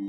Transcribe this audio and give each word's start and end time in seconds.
Oh, 0.00 0.04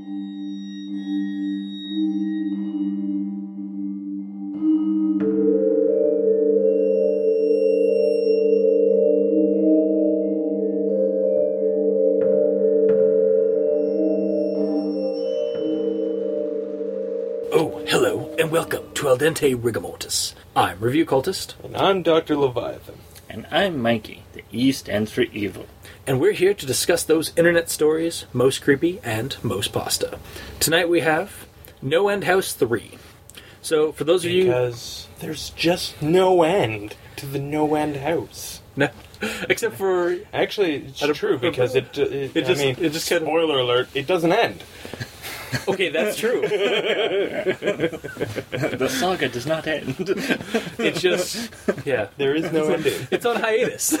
hello, 17.88 18.32
and 18.38 18.52
welcome 18.52 18.84
to 18.94 19.08
Al 19.08 19.18
Dente 19.18 19.56
Rigamortis. 19.56 20.34
I'm 20.54 20.78
Review 20.78 21.04
Cultist, 21.04 21.54
And 21.64 21.76
I'm 21.76 22.04
Dr. 22.04 22.36
Leviathan. 22.36 22.94
And 23.28 23.44
I'm 23.50 23.82
Mikey, 23.82 24.22
the 24.50 24.62
E 24.68 24.72
stands 24.72 25.10
for 25.12 25.22
evil. 25.22 25.66
and 26.06 26.20
we're 26.20 26.32
here 26.32 26.54
to 26.54 26.66
discuss 26.66 27.04
those 27.04 27.32
internet 27.36 27.70
stories 27.70 28.26
most 28.32 28.62
creepy 28.62 28.98
and 29.04 29.36
most 29.42 29.72
pasta. 29.72 30.18
Tonight 30.58 30.88
we 30.88 31.00
have 31.00 31.46
No 31.82 32.08
End 32.08 32.24
House 32.24 32.52
3. 32.52 32.92
So, 33.62 33.92
for 33.92 34.04
those 34.04 34.24
of 34.24 34.30
you. 34.30 34.44
Because 34.46 35.06
there's 35.20 35.50
just 35.50 36.00
no 36.02 36.42
end 36.42 36.96
to 37.16 37.26
the 37.26 37.38
no 37.38 37.74
end 37.74 37.96
house. 37.96 38.60
No, 38.76 38.88
except 39.50 39.76
for. 39.76 40.16
Actually, 40.32 40.76
it's 40.86 41.18
true 41.18 41.38
because 41.38 41.74
it, 41.74 41.96
it, 41.98 42.34
It 42.36 42.46
just- 42.46 42.60
I 42.62 42.64
mean, 42.64 42.76
it 42.80 42.92
just 42.92 43.08
kinda- 43.08 43.26
spoiler 43.26 43.58
alert, 43.58 43.88
it 43.94 44.06
doesn't 44.06 44.32
end. 44.32 44.64
Okay, 45.68 45.88
that's 45.88 46.16
true. 46.16 46.40
the 46.48 47.98
saga 48.88 49.28
does 49.28 49.46
not 49.46 49.66
end. 49.66 49.96
It's 50.78 51.00
just. 51.00 51.50
Yeah. 51.84 52.08
There 52.16 52.34
is 52.34 52.50
no 52.52 52.68
ending. 52.68 53.08
It's 53.10 53.26
on 53.26 53.36
hiatus. 53.36 53.96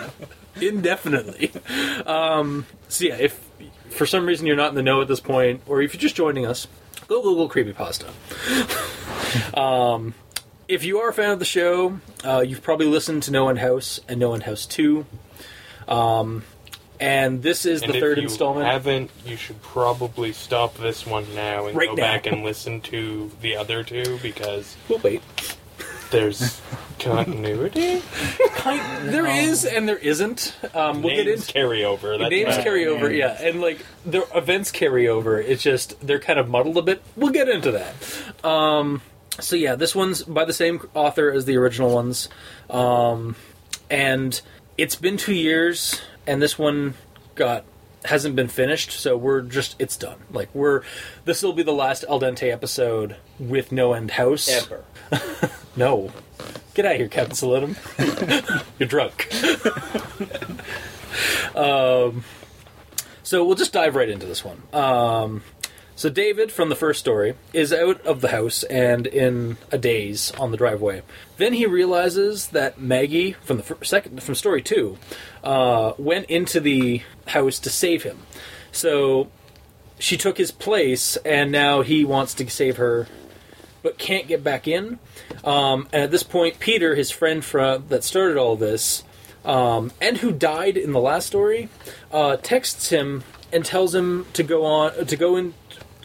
Indefinitely. 0.60 1.52
Um, 2.06 2.66
so, 2.88 3.04
yeah, 3.04 3.16
if 3.16 3.48
for 3.90 4.06
some 4.06 4.26
reason 4.26 4.46
you're 4.46 4.56
not 4.56 4.70
in 4.70 4.74
the 4.74 4.82
know 4.82 5.00
at 5.00 5.08
this 5.08 5.20
point, 5.20 5.62
or 5.66 5.82
if 5.82 5.94
you're 5.94 6.00
just 6.00 6.16
joining 6.16 6.46
us, 6.46 6.66
go 7.06 7.22
Google 7.22 7.48
Creepypasta. 7.48 8.08
um, 9.56 10.14
if 10.68 10.84
you 10.84 10.98
are 10.98 11.08
a 11.08 11.12
fan 11.12 11.30
of 11.30 11.38
the 11.38 11.44
show, 11.44 11.98
uh, 12.24 12.44
you've 12.46 12.62
probably 12.62 12.86
listened 12.86 13.22
to 13.24 13.30
No 13.30 13.48
End 13.48 13.58
House 13.58 14.00
and 14.08 14.20
No 14.20 14.34
End 14.34 14.42
House 14.44 14.66
2. 14.66 15.06
Um, 15.88 16.44
and 17.00 17.42
this 17.42 17.64
is 17.66 17.82
And 17.82 17.92
the 17.92 17.96
if 17.96 18.02
third 18.02 18.16
you 18.18 18.24
installment. 18.24 18.66
haven't, 18.66 19.10
you 19.24 19.36
should 19.36 19.60
probably 19.62 20.32
stop 20.32 20.74
this 20.76 21.06
one 21.06 21.26
now 21.34 21.66
and 21.66 21.76
Right 21.76 21.88
go 21.88 21.94
now. 21.94 22.02
back 22.02 22.26
and 22.26 22.44
listen 22.44 22.80
to 22.82 23.30
the 23.40 23.56
other 23.56 23.82
two 23.82 24.18
because 24.22 24.76
We'll 24.88 24.98
wait. 24.98 25.22
there's 26.10 26.60
continuity. 26.98 28.02
Kind, 28.56 29.08
there 29.10 29.26
is 29.26 29.64
and 29.64 29.88
there 29.88 29.98
isn't. 29.98 30.56
Um, 30.74 31.02
we'll 31.02 31.14
get 31.14 31.26
Names 31.26 31.40
into 31.42 31.52
carry 31.52 31.84
over. 31.84 32.18
That's 32.18 32.30
names 32.30 32.56
right. 32.56 32.64
carry 32.64 32.86
over, 32.86 33.12
yeah, 33.12 33.40
and 33.40 33.60
like 33.60 33.84
their 34.04 34.24
events 34.34 34.70
carry 34.72 35.06
over. 35.08 35.40
It's 35.40 35.62
just 35.62 36.00
they're 36.04 36.18
kind 36.18 36.38
of 36.38 36.48
muddled 36.48 36.76
a 36.78 36.82
bit. 36.82 37.02
We'll 37.16 37.30
get 37.32 37.48
into 37.48 37.70
that. 37.72 37.94
Um, 38.44 39.00
so 39.38 39.54
yeah, 39.54 39.76
this 39.76 39.94
one's 39.94 40.22
by 40.24 40.44
the 40.44 40.52
same 40.52 40.88
author 40.94 41.30
as 41.30 41.44
the 41.44 41.56
original 41.56 41.94
ones, 41.94 42.28
um, 42.68 43.36
and 43.88 44.40
it's 44.76 44.96
been 44.96 45.16
two 45.16 45.34
years, 45.34 46.00
and 46.28 46.40
this 46.42 46.58
one 46.58 46.94
got 47.34 47.64
hasn't 48.04 48.36
been 48.36 48.48
finished. 48.48 48.92
So 48.92 49.16
we're 49.16 49.40
just 49.40 49.74
it's 49.78 49.96
done. 49.96 50.18
Like 50.30 50.54
we're 50.54 50.82
this 51.24 51.42
will 51.42 51.52
be 51.54 51.62
the 51.62 51.72
last 51.72 52.04
Al 52.08 52.20
Dente 52.20 52.52
episode 52.52 53.16
with 53.38 53.72
No 53.72 53.94
End 53.94 54.12
House 54.12 54.48
Ever. 54.48 54.84
No. 55.76 56.10
Get 56.74 56.86
out 56.86 56.92
of 56.92 56.98
here, 56.98 57.08
Captain 57.08 57.36
Solitum. 57.36 57.76
You're 58.80 58.88
drunk. 58.88 59.28
um, 61.56 62.24
so 63.22 63.44
we'll 63.44 63.54
just 63.54 63.72
dive 63.72 63.94
right 63.94 64.08
into 64.08 64.26
this 64.26 64.44
one. 64.44 64.60
Um, 64.72 65.42
so 65.98 66.08
David 66.08 66.52
from 66.52 66.68
the 66.68 66.76
first 66.76 67.00
story 67.00 67.34
is 67.52 67.72
out 67.72 68.00
of 68.06 68.20
the 68.20 68.28
house 68.28 68.62
and 68.62 69.04
in 69.04 69.56
a 69.72 69.78
daze 69.78 70.30
on 70.38 70.52
the 70.52 70.56
driveway. 70.56 71.02
Then 71.38 71.54
he 71.54 71.66
realizes 71.66 72.46
that 72.50 72.80
Maggie 72.80 73.32
from 73.32 73.56
the 73.56 73.76
second 73.82 74.22
from 74.22 74.36
story 74.36 74.62
two 74.62 74.96
uh, 75.42 75.94
went 75.98 76.26
into 76.26 76.60
the 76.60 77.02
house 77.26 77.58
to 77.58 77.68
save 77.68 78.04
him. 78.04 78.20
So 78.70 79.26
she 79.98 80.16
took 80.16 80.38
his 80.38 80.52
place, 80.52 81.16
and 81.16 81.50
now 81.50 81.82
he 81.82 82.04
wants 82.04 82.32
to 82.34 82.48
save 82.48 82.76
her 82.76 83.08
but 83.82 83.98
can't 83.98 84.28
get 84.28 84.44
back 84.44 84.68
in. 84.68 85.00
Um, 85.42 85.88
and 85.92 86.04
at 86.04 86.12
this 86.12 86.22
point, 86.22 86.60
Peter, 86.60 86.94
his 86.94 87.10
friend 87.10 87.44
from 87.44 87.88
that 87.88 88.04
started 88.04 88.36
all 88.36 88.54
this, 88.54 89.02
um, 89.44 89.90
and 90.00 90.18
who 90.18 90.30
died 90.30 90.76
in 90.76 90.92
the 90.92 91.00
last 91.00 91.26
story, 91.26 91.68
uh, 92.12 92.36
texts 92.36 92.90
him 92.90 93.24
and 93.52 93.64
tells 93.64 93.96
him 93.96 94.26
to 94.34 94.44
go 94.44 94.64
on 94.64 95.06
to 95.06 95.16
go 95.16 95.34
in, 95.34 95.54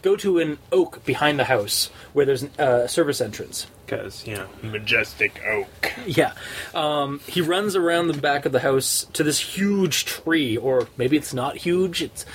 go 0.04 0.16
to 0.18 0.38
an 0.38 0.60
oak 0.72 1.04
behind 1.06 1.40
the 1.40 1.46
house 1.46 1.90
where 2.14 2.26
there's 2.26 2.44
a 2.44 2.62
uh, 2.62 2.88
service 2.88 3.20
entrance. 3.22 3.66
Because, 3.86 4.26
you 4.26 4.36
know, 4.36 4.48
majestic 4.62 5.42
oak. 5.46 5.92
Yeah. 6.06 6.34
Um, 6.74 7.20
he 7.28 7.42
runs 7.42 7.76
around 7.76 8.08
the 8.08 8.14
back 8.18 8.46
of 8.46 8.52
the 8.52 8.60
house 8.60 9.06
to 9.14 9.24
this 9.24 9.40
huge 9.40 10.06
tree, 10.06 10.56
or 10.58 10.88
maybe 10.98 11.18
it's 11.18 11.34
not 11.34 11.58
huge. 11.58 12.02
It's 12.02 12.26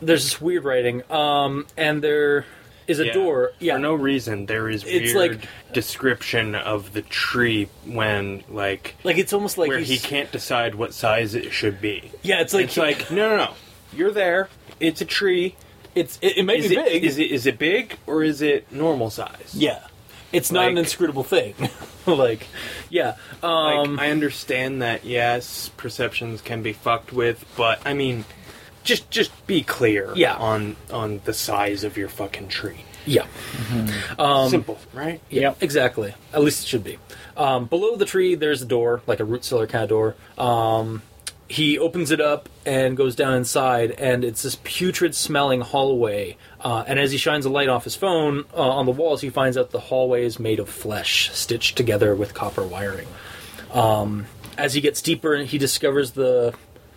there's 0.00 0.24
this 0.24 0.40
weird 0.40 0.64
writing, 0.64 1.02
um, 1.12 1.66
and 1.76 2.02
there 2.02 2.44
is 2.88 2.98
a 2.98 3.06
Yeah. 3.06 3.12
door. 3.12 3.52
Yeah. 3.58 3.74
For 3.74 3.78
no 3.80 3.94
reason, 3.94 4.46
there 4.46 4.68
is 4.70 4.84
It's 4.84 5.12
weird 5.14 5.32
like- 5.42 5.48
description 5.72 6.54
of 6.54 6.92
the 6.92 7.02
tree 7.02 7.68
when, 7.84 8.42
like, 8.48 8.94
like 9.04 9.18
it's 9.18 9.32
almost 9.32 9.58
like 9.58 9.68
where 9.68 9.78
he's- 9.78 10.02
he 10.02 10.08
can't 10.08 10.32
decide 10.32 10.74
what 10.74 10.94
size 10.94 11.34
it 11.34 11.52
should 11.52 11.80
be. 11.80 12.10
Yeah, 12.22 12.40
it's 12.40 12.54
like 12.54 12.64
It's 12.66 12.76
like, 12.78 13.10
no, 13.10 13.28
no, 13.30 13.36
no. 13.36 13.54
You're 13.92 14.12
there. 14.12 14.48
It's 14.80 15.00
a 15.00 15.04
tree. 15.06 15.56
It's 15.96 16.18
it, 16.22 16.38
it 16.38 16.42
may 16.44 16.58
Is 16.58 16.68
be 16.68 16.76
it, 16.76 16.84
big. 16.84 17.04
is 17.04 17.18
it 17.18 17.30
is 17.32 17.46
it 17.46 17.58
big 17.58 17.96
or 18.06 18.22
is 18.22 18.40
it 18.42 18.70
normal 18.70 19.10
size? 19.10 19.52
Yeah, 19.54 19.80
it's 20.32 20.52
not 20.52 20.68
an 20.68 20.78
inscrutable 20.78 21.24
thing. 21.24 21.54
like, 22.06 22.46
yeah, 22.90 23.16
um, 23.42 23.96
Like, 23.96 24.06
I 24.06 24.10
understand 24.12 24.82
that. 24.82 25.04
Yes, 25.04 25.70
perceptions 25.76 26.40
can 26.42 26.62
be 26.62 26.72
fucked 26.72 27.12
with, 27.12 27.44
but 27.56 27.80
I 27.84 27.94
mean, 27.94 28.24
just 28.84 29.10
just 29.10 29.46
be 29.48 29.62
clear. 29.62 30.12
Yeah. 30.14 30.36
On 30.36 30.76
on 30.92 31.20
the 31.24 31.32
size 31.34 31.82
of 31.82 31.96
your 31.96 32.08
fucking 32.08 32.48
tree. 32.48 32.84
yeah, 33.06 33.26
Simple, 34.48 34.78
right? 34.92 35.20
yeah, 35.30 35.42
Yep. 35.42 35.62
exactly. 35.62 36.14
At 36.32 36.42
least 36.42 36.64
it 36.64 36.68
should 36.68 36.84
be. 36.84 36.98
Um, 37.36 37.66
below 37.66 37.96
the 37.96 38.04
tree, 38.04 38.34
there's 38.34 38.62
a 38.62 38.66
door, 38.66 39.02
like 39.06 39.20
a 39.20 39.24
root 39.24 39.44
cellar 39.44 39.66
kind 39.66 39.84
of 39.84 39.88
door. 39.90 40.14
Um, 40.38 41.02
he 41.48 41.78
opens 41.78 42.10
it 42.10 42.20
up 42.20 42.48
and 42.64 42.96
goes 42.96 43.14
down 43.14 43.34
inside, 43.34 43.92
and 43.92 44.24
it's 44.24 44.42
this 44.42 44.58
putrid-smelling 44.64 45.60
hallway. 45.60 46.36
Uh, 46.60 46.84
and 46.86 46.98
as 46.98 47.12
he 47.12 47.18
shines 47.18 47.46
a 47.46 47.50
light 47.50 47.68
off 47.68 47.84
his 47.84 47.94
phone 47.94 48.44
uh, 48.52 48.60
on 48.60 48.86
the 48.86 48.92
walls, 48.92 49.20
he 49.20 49.30
finds 49.30 49.56
out 49.56 49.70
the 49.70 49.80
hallway 49.80 50.24
is 50.24 50.40
made 50.40 50.58
of 50.58 50.68
flesh, 50.68 51.30
stitched 51.32 51.76
together 51.76 52.14
with 52.14 52.34
copper 52.34 52.66
wiring. 52.66 53.06
Um, 53.72 54.26
as 54.58 54.74
he 54.74 54.80
gets 54.80 55.00
deeper, 55.02 55.36
he 55.38 55.58
discovers 55.58 56.12
the 56.12 56.54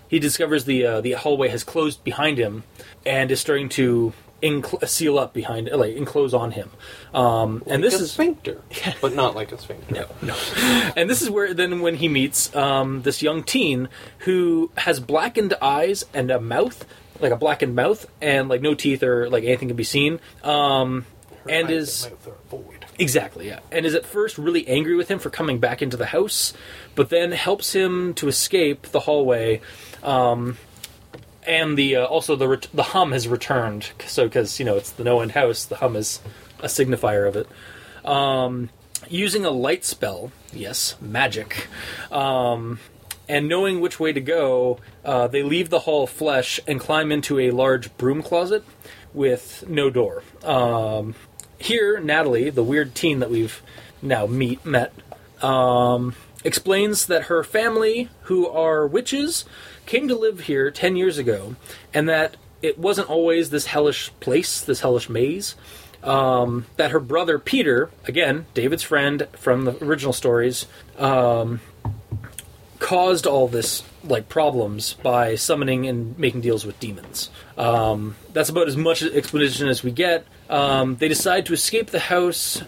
he 0.07 0.17
discovers 0.17 0.65
the 0.65 0.85
uh, 0.85 1.01
the 1.01 1.11
hallway 1.13 1.49
has 1.49 1.63
closed 1.63 2.03
behind 2.03 2.37
him 2.37 2.63
and 3.05 3.29
is 3.29 3.39
starting 3.39 3.69
to 3.69 4.13
encl- 4.41 4.87
seal 4.87 5.19
up 5.19 5.33
behind, 5.33 5.69
like 5.71 5.95
enclose 5.95 6.33
on 6.33 6.51
him. 6.51 6.69
Um, 7.13 7.63
and 7.67 7.83
this 7.83 7.93
Like 7.93 8.01
a 8.01 8.03
is 8.03 8.11
sphincter, 8.11 8.61
but 9.01 9.13
not 9.13 9.35
like 9.35 9.51
a 9.51 9.57
sphincter. 9.57 9.93
no, 9.93 10.05
no. 10.21 10.91
And 10.95 11.09
this 11.09 11.21
is 11.21 11.29
where 11.29 11.53
then 11.53 11.81
when 11.81 11.95
he 11.95 12.07
meets 12.07 12.55
um, 12.55 13.01
this 13.01 13.21
young 13.21 13.43
teen 13.43 13.89
who 14.19 14.71
has 14.77 14.99
blackened 14.99 15.53
eyes 15.61 16.05
and 16.13 16.31
a 16.31 16.39
mouth, 16.39 16.85
like 17.19 17.31
a 17.31 17.37
blackened 17.37 17.75
mouth, 17.75 18.05
and 18.21 18.49
like 18.49 18.61
no 18.61 18.73
teeth 18.75 19.03
or 19.03 19.29
like 19.29 19.43
anything 19.43 19.67
can 19.69 19.77
be 19.77 19.83
seen. 19.83 20.19
Um, 20.43 21.05
and 21.47 21.69
is 21.69 22.05
and 22.05 22.13
mouth 22.13 22.27
are 22.27 22.37
void. 22.49 22.85
Exactly, 22.99 23.47
yeah. 23.47 23.59
And 23.71 23.85
is 23.85 23.95
at 23.95 24.05
first 24.05 24.37
really 24.37 24.67
angry 24.67 24.95
with 24.95 25.09
him 25.09 25.19
for 25.19 25.29
coming 25.29 25.59
back 25.59 25.81
into 25.81 25.95
the 25.95 26.05
house, 26.07 26.53
but 26.95 27.09
then 27.09 27.31
helps 27.31 27.73
him 27.73 28.13
to 28.15 28.27
escape 28.27 28.83
the 28.87 28.99
hallway. 28.99 29.61
Um, 30.03 30.57
and 31.45 31.77
the 31.77 31.97
uh, 31.97 32.05
also 32.05 32.35
the 32.35 32.47
ret- 32.47 32.67
the 32.73 32.83
hum 32.83 33.11
has 33.11 33.27
returned. 33.27 33.91
So 34.05 34.25
because 34.25 34.59
you 34.59 34.65
know 34.65 34.75
it's 34.75 34.91
the 34.91 35.03
no 35.03 35.21
end 35.21 35.31
house, 35.31 35.65
the 35.65 35.77
hum 35.77 35.95
is 35.95 36.21
a 36.59 36.67
signifier 36.67 37.27
of 37.27 37.35
it. 37.35 37.47
Um, 38.05 38.69
using 39.07 39.45
a 39.45 39.51
light 39.51 39.85
spell, 39.85 40.31
yes, 40.53 40.95
magic. 41.01 41.67
Um, 42.11 42.79
and 43.27 43.47
knowing 43.47 43.79
which 43.79 43.99
way 43.99 44.11
to 44.11 44.21
go, 44.21 44.79
uh, 45.05 45.27
they 45.27 45.43
leave 45.43 45.69
the 45.69 45.79
hall 45.79 46.03
of 46.03 46.09
flesh 46.09 46.59
and 46.67 46.79
climb 46.79 47.11
into 47.11 47.39
a 47.39 47.51
large 47.51 47.95
broom 47.97 48.23
closet 48.23 48.63
with 49.13 49.63
no 49.67 49.89
door. 49.89 50.23
Um, 50.43 51.13
here, 51.59 51.99
Natalie, 51.99 52.49
the 52.49 52.63
weird 52.63 52.95
teen 52.95 53.19
that 53.19 53.29
we've 53.29 53.61
now 54.01 54.25
meet 54.25 54.65
met, 54.65 54.93
um, 55.41 56.15
explains 56.43 57.05
that 57.05 57.23
her 57.23 57.43
family, 57.43 58.09
who 58.23 58.47
are 58.47 58.87
witches, 58.87 59.45
came 59.89 60.07
to 60.07 60.15
live 60.15 60.41
here 60.41 60.69
ten 60.69 60.95
years 60.95 61.17
ago, 61.17 61.55
and 61.93 62.07
that 62.07 62.37
it 62.61 62.77
wasn't 62.77 63.09
always 63.09 63.49
this 63.49 63.65
hellish 63.65 64.11
place, 64.19 64.61
this 64.61 64.81
hellish 64.81 65.09
maze. 65.09 65.55
Um, 66.03 66.65
that 66.77 66.91
her 66.91 66.99
brother 66.99 67.39
Peter, 67.39 67.89
again 68.05 68.45
David's 68.53 68.83
friend 68.83 69.27
from 69.33 69.65
the 69.65 69.83
original 69.83 70.13
stories, 70.13 70.65
um, 70.97 71.59
caused 72.79 73.25
all 73.27 73.49
this 73.49 73.83
like 74.03 74.29
problems 74.29 74.93
by 74.93 75.35
summoning 75.35 75.87
and 75.87 76.17
making 76.17 76.41
deals 76.41 76.65
with 76.65 76.79
demons. 76.79 77.29
Um, 77.57 78.15
that's 78.31 78.49
about 78.49 78.69
as 78.69 78.77
much 78.77 79.03
explanation 79.03 79.67
as 79.67 79.83
we 79.83 79.91
get. 79.91 80.25
Um, 80.49 80.95
they 80.95 81.09
decide 81.09 81.47
to 81.47 81.53
escape 81.53 81.87
the 81.87 81.99
house, 81.99 82.61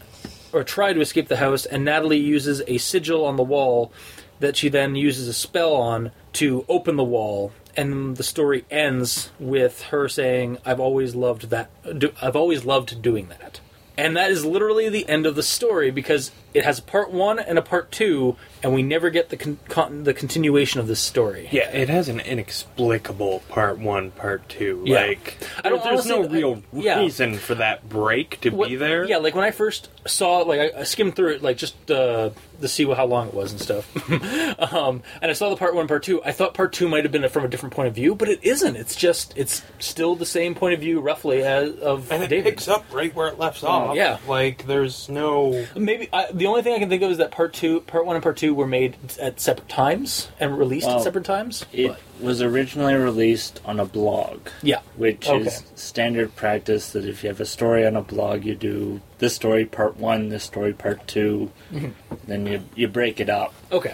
or 0.52 0.64
try 0.64 0.92
to 0.92 1.00
escape 1.00 1.28
the 1.30 1.38
house, 1.38 1.66
and 1.66 1.86
Natalie 1.86 2.18
uses 2.18 2.64
a 2.68 2.80
sigil 2.80 3.24
on 3.26 3.38
the 3.38 3.44
wall 3.44 3.94
that 4.42 4.58
she 4.58 4.70
then 4.70 4.96
uses 4.96 5.28
a 5.28 5.34
spell 5.34 5.76
on 5.76 6.12
to 6.34 6.66
open 6.68 6.96
the 6.96 7.04
wall. 7.04 7.52
And 7.78 8.18
the 8.18 8.24
story 8.24 8.66
ends 8.70 9.32
with 9.40 9.84
her 9.84 10.10
saying, 10.10 10.58
"I've 10.66 10.80
always 10.80 11.16
loved 11.16 11.50
that. 11.52 11.70
Do, 11.98 12.12
I've 12.22 12.36
always 12.36 12.66
loved 12.66 13.02
doing 13.02 13.30
that." 13.30 13.62
And 13.98 14.18
that 14.18 14.32
is 14.32 14.44
literally 14.46 14.90
the 14.90 15.08
end 15.08 15.26
of 15.26 15.36
the 15.36 15.44
story 15.44 15.92
because 15.92 16.32
it 16.54 16.64
has 16.66 16.80
a 16.80 16.82
part 16.84 17.12
one 17.12 17.40
and 17.40 17.58
a 17.58 17.62
part 17.62 17.92
two, 17.92 18.36
and 18.64 18.74
we 18.74 18.84
never 18.84 19.10
get 19.10 19.30
the 19.30 19.38
con- 19.38 19.60
con- 19.70 20.04
the 20.04 20.14
continuation 20.14 20.80
of 20.80 20.88
this 20.88 21.00
story. 21.00 21.48
Yeah, 21.52 21.70
it 21.70 21.90
has 21.90 22.10
an 22.10 22.20
inexplicable 22.20 23.40
part 23.50 23.80
one, 23.80 24.12
part 24.12 24.48
two. 24.50 24.84
Yeah. 24.86 25.06
Like, 25.08 25.38
I 25.64 25.70
don't 25.70 25.84
there's 25.84 26.06
no 26.06 26.28
real 26.28 26.62
I- 26.74 26.78
yeah. 26.80 27.00
reason 27.00 27.36
for 27.36 27.56
that 27.56 27.88
break 27.90 28.40
to 28.42 28.50
What- 28.50 28.70
be 28.70 28.76
there. 28.76 29.06
Yeah, 29.06 29.18
like 29.18 29.36
when 29.36 29.44
I 29.44 29.52
first 29.52 29.90
saw 30.08 30.42
it, 30.42 30.48
like 30.48 30.60
I, 30.76 30.80
I 30.80 30.84
skimmed 30.84 31.16
through 31.16 31.34
it, 31.36 31.44
like 31.44 31.58
just 31.58 31.90
uh, 31.90 32.32
to 32.62 32.68
see 32.68 32.86
how 32.86 33.06
long 33.06 33.28
it 33.30 33.34
was 33.34 33.52
and 33.52 33.62
stuff. 33.62 34.12
um, 34.74 35.02
and 35.22 35.30
I 35.32 35.34
saw 35.34 35.50
the 35.50 35.56
part 35.56 35.74
one, 35.76 35.88
part 35.88 36.04
two. 36.04 36.24
I 36.24 36.32
thought 36.32 36.54
part 36.54 36.74
two 36.74 36.88
might 36.88 37.04
have 37.04 37.12
been 37.12 37.28
from 37.30 37.44
a 37.44 37.48
different 37.48 37.74
point 37.74 37.88
of 37.88 37.96
view, 37.96 38.16
but 38.16 38.30
it 38.30 38.40
isn't. 38.44 38.76
It's 38.76 38.96
just 38.96 39.34
it's 39.38 39.64
still 39.80 40.16
the 40.16 40.26
same 40.26 40.56
point 40.56 40.74
of 40.74 40.80
view, 40.80 41.00
roughly, 41.00 41.44
as 41.44 41.76
of 41.78 42.12
and 42.12 42.24
it 42.24 42.28
David. 42.28 42.46
picks 42.52 42.68
up 42.68 42.86
right 42.92 43.14
where 43.16 43.28
it 43.28 43.40
left 43.40 43.64
off. 43.64 43.96
yeah. 43.96 44.18
like 44.28 44.66
there's 44.68 45.10
no. 45.10 45.66
Maybe 45.76 46.10
I, 46.14 46.32
the 46.42 46.48
only 46.48 46.64
thing 46.64 46.74
I 46.74 46.80
can 46.80 46.90
think 46.90 47.04
of 47.04 47.12
is 47.12 47.20
that 47.20 47.30
part 47.30 47.54
two, 47.54 47.82
part 47.82 48.04
one, 48.04 48.16
and 48.16 48.24
part 48.24 48.36
two 48.38 48.56
were 48.56 48.66
made 48.66 48.96
at 49.22 49.40
separate 49.40 49.70
times 49.70 50.28
and 50.40 50.58
released 50.58 50.88
Well, 50.88 50.98
at 50.98 51.04
separate 51.04 51.24
times. 51.26 51.68
It 51.72 51.90
But- 51.90 52.00
was 52.20 52.42
originally 52.42 52.96
released 52.96 53.62
on 53.64 53.80
a 53.80 53.86
blog, 53.86 54.48
yeah, 54.64 54.80
which 54.98 55.30
Okay. 55.30 55.46
is 55.48 55.62
standard 55.76 56.36
practice 56.36 56.90
that 56.94 57.06
if 57.06 57.22
you 57.24 57.30
have 57.30 57.40
a 57.40 57.46
story 57.46 57.86
on 57.86 57.96
a 57.96 58.02
blog, 58.02 58.44
you 58.44 58.56
do 58.56 59.02
this 59.20 59.36
story 59.36 59.66
part 59.66 59.98
one, 59.98 60.30
this 60.30 60.44
story 60.44 60.74
part 60.74 61.06
2 61.08 61.52
Mm-hmm. 61.72 61.90
then 62.28 62.48
you 62.48 62.62
you 62.76 62.88
break 62.88 63.20
it 63.20 63.30
up. 63.30 63.54
okay. 63.72 63.94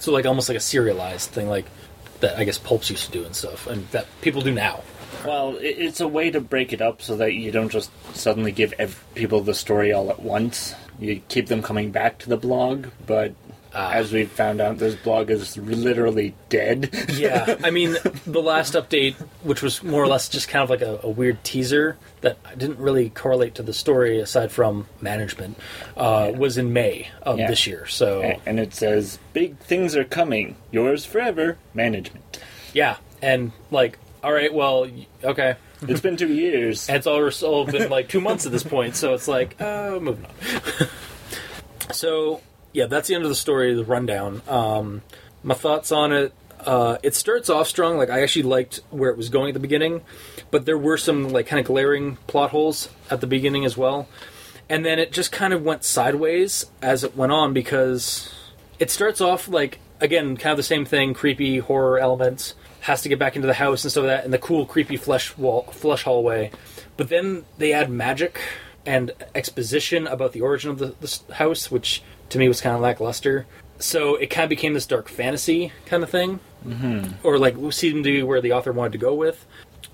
So 0.00 0.10
like 0.10 0.26
almost 0.26 0.48
like 0.48 0.58
a 0.58 0.60
serialized 0.60 1.30
thing, 1.30 1.48
like 1.48 1.66
that 2.20 2.36
I 2.36 2.42
guess 2.44 2.58
pulps 2.58 2.90
used 2.90 3.06
to 3.06 3.12
do 3.12 3.24
and 3.24 3.36
stuff, 3.36 3.68
and 3.68 3.86
that 3.92 4.06
people 4.20 4.42
do 4.42 4.50
now. 4.52 4.82
Well, 5.24 5.56
it, 5.56 5.76
it's 5.78 6.00
a 6.00 6.08
way 6.08 6.30
to 6.30 6.40
break 6.40 6.72
it 6.72 6.82
up 6.82 7.00
so 7.00 7.16
that 7.16 7.34
you 7.34 7.50
don't 7.52 7.70
just 7.70 7.90
suddenly 8.14 8.52
give 8.52 8.74
ev- 8.78 9.02
people 9.14 9.40
the 9.40 9.54
story 9.54 9.92
all 9.92 10.10
at 10.10 10.20
once. 10.20 10.74
You 10.98 11.20
keep 11.28 11.46
them 11.48 11.62
coming 11.62 11.90
back 11.90 12.18
to 12.20 12.28
the 12.28 12.36
blog, 12.36 12.86
but 13.06 13.34
Ah. 13.76 13.90
as 13.90 14.12
we 14.12 14.24
found 14.24 14.60
out, 14.60 14.78
this 14.78 14.94
blog 14.94 15.30
is 15.30 15.56
literally 15.56 16.32
dead. 16.48 16.90
Yeah, 17.14 17.56
I 17.64 17.70
mean, 17.70 17.96
the 18.24 18.40
last 18.40 18.74
update, 18.74 19.14
which 19.42 19.62
was 19.62 19.82
more 19.82 20.00
or 20.00 20.06
less 20.06 20.28
just 20.28 20.48
kind 20.48 20.62
of 20.62 20.70
like 20.70 20.80
a, 20.82 21.00
a 21.02 21.08
weird 21.10 21.42
teaser 21.42 21.96
that 22.20 22.36
didn't 22.56 22.78
really 22.78 23.10
correlate 23.10 23.56
to 23.56 23.64
the 23.64 23.72
story 23.72 24.20
aside 24.20 24.52
from 24.52 24.86
management, 25.00 25.58
uh, 25.96 26.30
was 26.36 26.56
in 26.56 26.72
May 26.72 27.08
of 27.22 27.38
Yeah. 27.40 27.48
this 27.48 27.66
year. 27.66 27.84
So, 27.86 28.22
and 28.46 28.60
it 28.60 28.74
says, 28.74 29.18
"Big 29.32 29.58
things 29.58 29.96
are 29.96 30.04
coming. 30.04 30.54
Yours 30.70 31.04
forever, 31.04 31.58
management." 31.74 32.38
yeah, 32.72 32.96
and 33.20 33.50
like, 33.72 33.98
all 34.22 34.32
right, 34.32 34.54
well, 34.54 34.86
okay. 35.24 35.56
It's 35.88 36.00
been 36.00 36.16
two 36.16 36.32
years. 36.32 36.88
It's 36.94 37.06
all, 37.06 37.30
all 37.42 37.64
been 37.64 37.90
like 37.90 38.08
two 38.08 38.20
months 38.20 38.46
at 38.46 38.52
this 38.52 38.62
point, 38.62 38.96
so 38.96 39.14
it's 39.14 39.28
like, 39.28 39.60
uh, 39.60 39.98
moving 40.00 40.24
on. 40.24 40.88
so, 41.92 42.40
yeah, 42.72 42.86
that's 42.86 43.08
the 43.08 43.14
end 43.14 43.24
of 43.24 43.30
the 43.30 43.36
story, 43.36 43.74
the 43.74 43.84
rundown. 43.84 44.42
Um, 44.48 45.02
my 45.44 45.54
thoughts 45.54 45.92
on 45.92 46.12
it. 46.12 46.32
Uh, 46.60 46.96
it 47.02 47.14
starts 47.14 47.50
off 47.50 47.68
strong. 47.68 47.98
Like 47.98 48.10
I 48.10 48.22
actually 48.22 48.44
liked 48.44 48.80
where 48.90 49.10
it 49.10 49.16
was 49.16 49.28
going 49.28 49.48
at 49.48 49.54
the 49.54 49.60
beginning, 49.60 50.00
but 50.50 50.64
there 50.64 50.78
were 50.78 50.96
some 50.96 51.28
like 51.28 51.46
kind 51.46 51.60
of 51.60 51.66
glaring 51.66 52.16
plot 52.26 52.50
holes 52.50 52.88
at 53.10 53.20
the 53.20 53.26
beginning 53.26 53.64
as 53.64 53.76
well. 53.76 54.08
And 54.68 54.84
then 54.84 54.98
it 54.98 55.12
just 55.12 55.30
kind 55.30 55.52
of 55.52 55.62
went 55.62 55.84
sideways 55.84 56.64
as 56.80 57.04
it 57.04 57.14
went 57.16 57.32
on 57.32 57.52
because 57.52 58.32
it 58.78 58.90
starts 58.90 59.20
off 59.20 59.46
like 59.46 59.78
again 60.00 60.38
kind 60.38 60.52
of 60.52 60.56
the 60.56 60.62
same 60.62 60.86
thing, 60.86 61.12
creepy 61.12 61.58
horror 61.58 61.98
elements. 61.98 62.54
Has 62.84 63.00
to 63.02 63.08
get 63.08 63.18
back 63.18 63.34
into 63.34 63.46
the 63.46 63.54
house 63.54 63.82
and 63.82 63.90
stuff 63.90 64.04
like 64.04 64.16
that, 64.16 64.24
and 64.24 64.32
the 64.32 64.38
cool 64.38 64.66
creepy 64.66 64.98
flesh 64.98 65.36
wall, 65.38 65.62
flesh 65.72 66.02
hallway. 66.02 66.50
But 66.98 67.08
then 67.08 67.46
they 67.56 67.72
add 67.72 67.90
magic 67.90 68.38
and 68.84 69.10
exposition 69.34 70.06
about 70.06 70.32
the 70.32 70.42
origin 70.42 70.70
of 70.70 70.78
the, 70.78 70.94
this 71.00 71.24
house, 71.32 71.70
which 71.70 72.02
to 72.28 72.38
me 72.38 72.46
was 72.46 72.60
kind 72.60 72.76
of 72.76 72.82
lackluster. 72.82 73.46
So 73.78 74.16
it 74.16 74.28
kind 74.28 74.44
of 74.44 74.50
became 74.50 74.74
this 74.74 74.86
dark 74.86 75.08
fantasy 75.08 75.72
kind 75.86 76.02
of 76.02 76.10
thing, 76.10 76.40
mm-hmm. 76.64 77.26
or 77.26 77.38
like 77.38 77.56
seemed 77.72 78.04
to 78.04 78.12
be 78.12 78.22
where 78.22 78.42
the 78.42 78.52
author 78.52 78.72
wanted 78.72 78.92
to 78.92 78.98
go 78.98 79.14
with. 79.14 79.46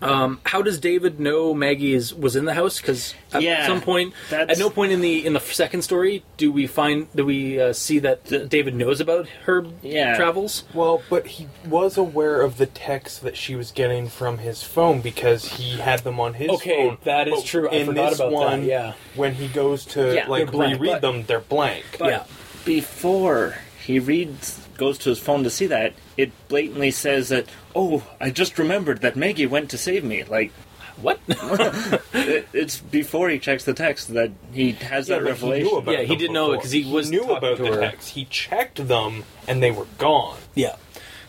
Um, 0.03 0.41
how 0.45 0.63
does 0.63 0.79
David 0.81 1.21
know 1.21 1.53
Maggie 1.53 1.95
is 1.95 2.15
was 2.15 2.37
in 2.37 2.45
the 2.47 2.55
house? 2.55 2.81
Because 2.81 3.15
at 3.33 3.43
Yeah, 3.43 3.67
some 3.67 3.81
point, 3.81 4.15
that's- 4.31 4.57
at 4.59 4.63
no 4.63 4.71
point 4.71 4.93
in 4.93 5.01
the 5.01 5.27
in 5.27 5.33
the 5.35 5.41
second 5.41 5.83
story 5.83 6.23
do 6.37 6.51
we 6.51 6.67
find 6.67 7.07
do 7.15 7.25
we 7.27 7.61
uh, 7.61 7.73
see 7.73 7.99
that 8.01 8.49
David 8.49 8.75
knows 8.75 9.01
about 9.01 9.29
her 9.45 9.65
Yeah. 9.83 10.17
travels. 10.17 10.65
Well, 10.73 11.03
but 11.11 11.27
he 11.27 11.49
was 11.67 11.99
aware 11.99 12.41
of 12.41 12.57
the 12.57 12.67
texts 12.67 13.19
that 13.19 13.37
she 13.37 13.55
was 13.55 13.71
getting 13.73 14.09
from 14.09 14.39
his 14.39 14.63
phone 14.63 15.01
because 15.01 15.45
he 15.55 15.77
had 15.79 16.01
them 16.01 16.19
on 16.19 16.35
his 16.35 16.49
Okay, 16.51 16.89
phone. 16.89 16.99
that 17.05 17.29
is 17.29 17.35
But 17.35 17.45
true. 17.45 17.69
I 17.69 17.73
in 17.73 17.87
forgot 17.87 18.11
this 18.11 18.19
about 18.21 18.31
that, 18.31 18.35
one, 18.37 18.65
yeah. 18.65 18.93
when 19.15 19.35
he 19.35 19.49
goes 19.49 19.85
to 19.87 20.15
Yeah, 20.15 20.27
like 20.29 20.45
they're 20.45 20.53
blank, 20.53 20.81
reread 20.81 20.93
but- 20.93 21.01
them, 21.03 21.25
they're 21.27 21.41
blank. 21.41 21.85
But 21.99 22.09
Yeah. 22.09 22.23
before 22.65 23.57
he 23.85 23.99
reads, 23.99 24.59
goes 24.79 24.97
to 24.99 25.11
his 25.11 25.19
phone 25.19 25.45
to 25.45 25.51
see 25.51 25.67
that, 25.67 25.93
it 26.21 26.33
blatantly 26.49 26.91
says 26.91 27.29
that, 27.31 27.47
oh, 27.75 28.03
I 28.21 28.31
just 28.31 28.59
remembered 28.59 29.01
that 29.03 29.17
Maggie 29.17 29.47
went 29.47 29.71
to 29.71 29.79
save 29.79 30.05
me. 30.05 30.25
Like, 30.25 30.53
What? 31.01 31.19
it, 31.29 32.49
it's 32.53 32.79
before 32.79 33.31
he 33.31 33.39
checks 33.39 33.65
the 33.65 33.73
text 33.75 34.13
that 34.15 34.31
he 34.53 34.73
has 34.73 35.09
Yeah, 35.09 35.21
that 35.21 35.25
but 35.25 35.37
he 35.39 35.45
knew 35.47 35.53
revelation. 35.53 35.79
about 35.79 35.93
Yeah, 35.93 36.01
he 36.03 36.07
them 36.09 36.19
did 36.19 36.31
know 36.33 36.53
it 36.53 36.57
because 36.59 36.73
he 36.73 36.85
was 36.85 37.11
knew 37.11 37.21
talking 37.21 37.37
about 37.39 37.57
to 37.57 37.63
the 37.63 37.73
her. 37.75 37.81
text. 37.81 38.11
He 38.11 38.25
checked 38.27 38.87
them 38.87 39.25
and 39.49 39.63
they 39.63 39.71
were 39.71 39.87
gone. 39.99 40.37
yeah, 40.55 40.77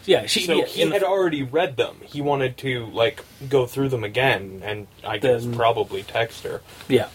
yeah. 0.05 0.25
She 0.25 0.41
So 0.41 0.53
yeah, 0.55 0.65
he 0.65 0.81
in 0.81 0.89
the- 0.89 0.95
had 0.95 1.03
already 1.03 1.43
read 1.43 1.77
them. 1.77 1.97
He 2.03 2.21
wanted 2.21 2.57
to 2.57 2.85
like 2.87 3.23
go 3.47 3.65
through 3.65 3.89
them 3.89 4.03
again, 4.03 4.61
and 4.65 4.87
I 5.05 5.17
guess 5.19 5.43
Then- 5.45 5.55
probably 5.55 6.03
text 6.03 6.43
her. 6.43 6.61
yeah. 6.89 7.07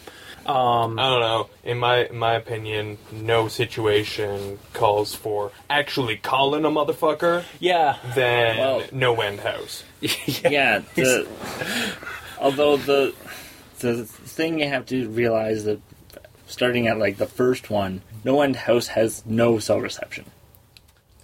Um, 0.48 0.98
I 0.98 1.08
don't 1.10 1.20
know. 1.20 1.48
In 1.64 1.78
my 1.78 2.06
in 2.06 2.16
my 2.18 2.34
opinion, 2.34 2.98
no 3.12 3.48
situation 3.48 4.58
calls 4.72 5.14
for 5.14 5.50
actually 5.68 6.16
calling 6.16 6.64
a 6.64 6.68
motherfucker 6.70 7.44
Yeah, 7.60 7.96
than 8.14 8.58
Well- 8.58 8.82
no 8.92 9.20
end 9.20 9.40
house. 9.40 9.82
yeah, 10.00 10.80
the, 10.94 11.26
although 12.40 12.76
the 12.76 13.14
the 13.80 14.04
thing 14.04 14.60
you 14.60 14.68
have 14.68 14.86
to 14.86 15.08
realize 15.08 15.64
that 15.64 15.80
starting 16.46 16.86
at 16.86 16.98
like 16.98 17.16
the 17.16 17.26
first 17.26 17.68
one, 17.70 18.02
No 18.24 18.40
End 18.40 18.56
House 18.56 18.86
has 18.88 19.24
no 19.26 19.58
cell 19.58 19.80
reception. 19.80 20.24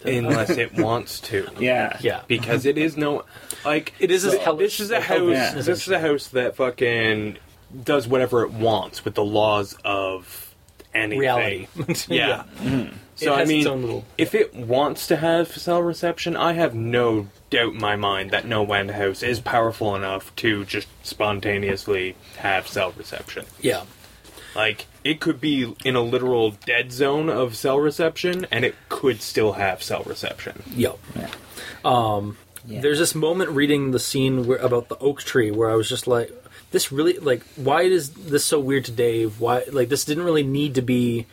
Unless 0.04 0.50
it 0.50 0.74
wants 0.78 1.20
to. 1.20 1.46
Yeah, 1.60 1.96
yeah. 2.00 2.22
Because 2.26 2.66
it 2.66 2.76
is 2.76 2.96
no 2.96 3.24
like 3.64 3.92
It 4.00 4.10
is 4.10 4.24
a 4.24 4.30
th- 4.32 4.42
hell- 4.42 4.56
this 4.56 4.80
is 4.80 4.90
a 4.90 5.00
house 5.00 5.30
Yeah. 5.30 5.54
this 5.54 5.68
is 5.68 5.88
a 5.88 6.00
house 6.00 6.26
that 6.28 6.56
fucking 6.56 7.38
does 7.84 8.06
whatever 8.08 8.42
it 8.42 8.52
wants 8.52 9.04
with 9.04 9.14
the 9.14 9.24
laws 9.24 9.76
of 9.84 10.54
anything. 10.94 11.18
Reality. 11.20 11.66
Yeah. 12.08 12.44
It 12.60 12.92
So 13.16 13.34
I 13.34 13.40
has 13.40 13.50
its 13.50 13.64
mean, 13.64 13.66
own 13.68 13.80
little- 13.82 14.04
if 14.18 14.34
it 14.34 14.54
wants 14.54 15.06
to 15.08 15.16
have 15.16 15.48
cell 15.56 15.82
reception, 15.82 16.36
I 16.36 16.54
have 16.54 16.74
no 16.74 17.28
doubt 17.50 17.74
in 17.74 17.78
my 17.80 17.94
mind 17.96 18.30
that 18.30 18.46
No 18.46 18.64
End 18.72 18.90
House 18.90 19.22
is 19.22 19.38
powerful 19.40 19.94
enough 19.94 20.34
to 20.36 20.64
just 20.64 20.88
spontaneously 21.02 22.14
have 22.38 22.66
cell 22.68 22.92
reception. 22.96 23.44
yeah. 23.60 23.84
Like 24.54 24.84
it 25.02 25.18
could 25.18 25.40
be 25.40 25.74
in 25.82 25.96
a 25.96 26.02
literal 26.02 26.50
dead 26.50 26.92
zone 26.92 27.30
of 27.30 27.56
cell 27.56 27.78
reception, 27.80 28.46
and 28.50 28.66
it 28.66 28.74
could 28.90 29.22
still 29.22 29.52
have 29.52 29.82
cell 29.82 30.02
reception. 30.04 30.62
Yep. 30.74 30.98
Yeah. 31.16 31.30
Um, 31.84 32.36
Yeah. 32.66 32.80
There's 32.82 32.98
this 32.98 33.14
moment 33.14 33.50
reading 33.50 33.92
the 33.92 33.98
scene 33.98 34.46
where, 34.46 34.58
about 34.58 34.88
the 34.90 34.98
oak 34.98 35.22
tree 35.22 35.50
where 35.50 35.70
I 35.70 35.74
was 35.74 35.88
just 35.88 36.06
like, 36.06 36.30
this 36.72 36.90
really 36.90 37.18
like, 37.18 37.42
why 37.56 37.82
is 37.82 38.10
this 38.10 38.44
so 38.44 38.58
weird 38.58 38.86
to 38.86 38.92
Dave? 38.92 39.40
Why 39.40 39.64
like 39.70 39.88
this 39.88 40.04
didn't 40.04 40.24
really 40.24 40.42
need 40.42 40.74
to 40.74 40.82
be 40.82 41.26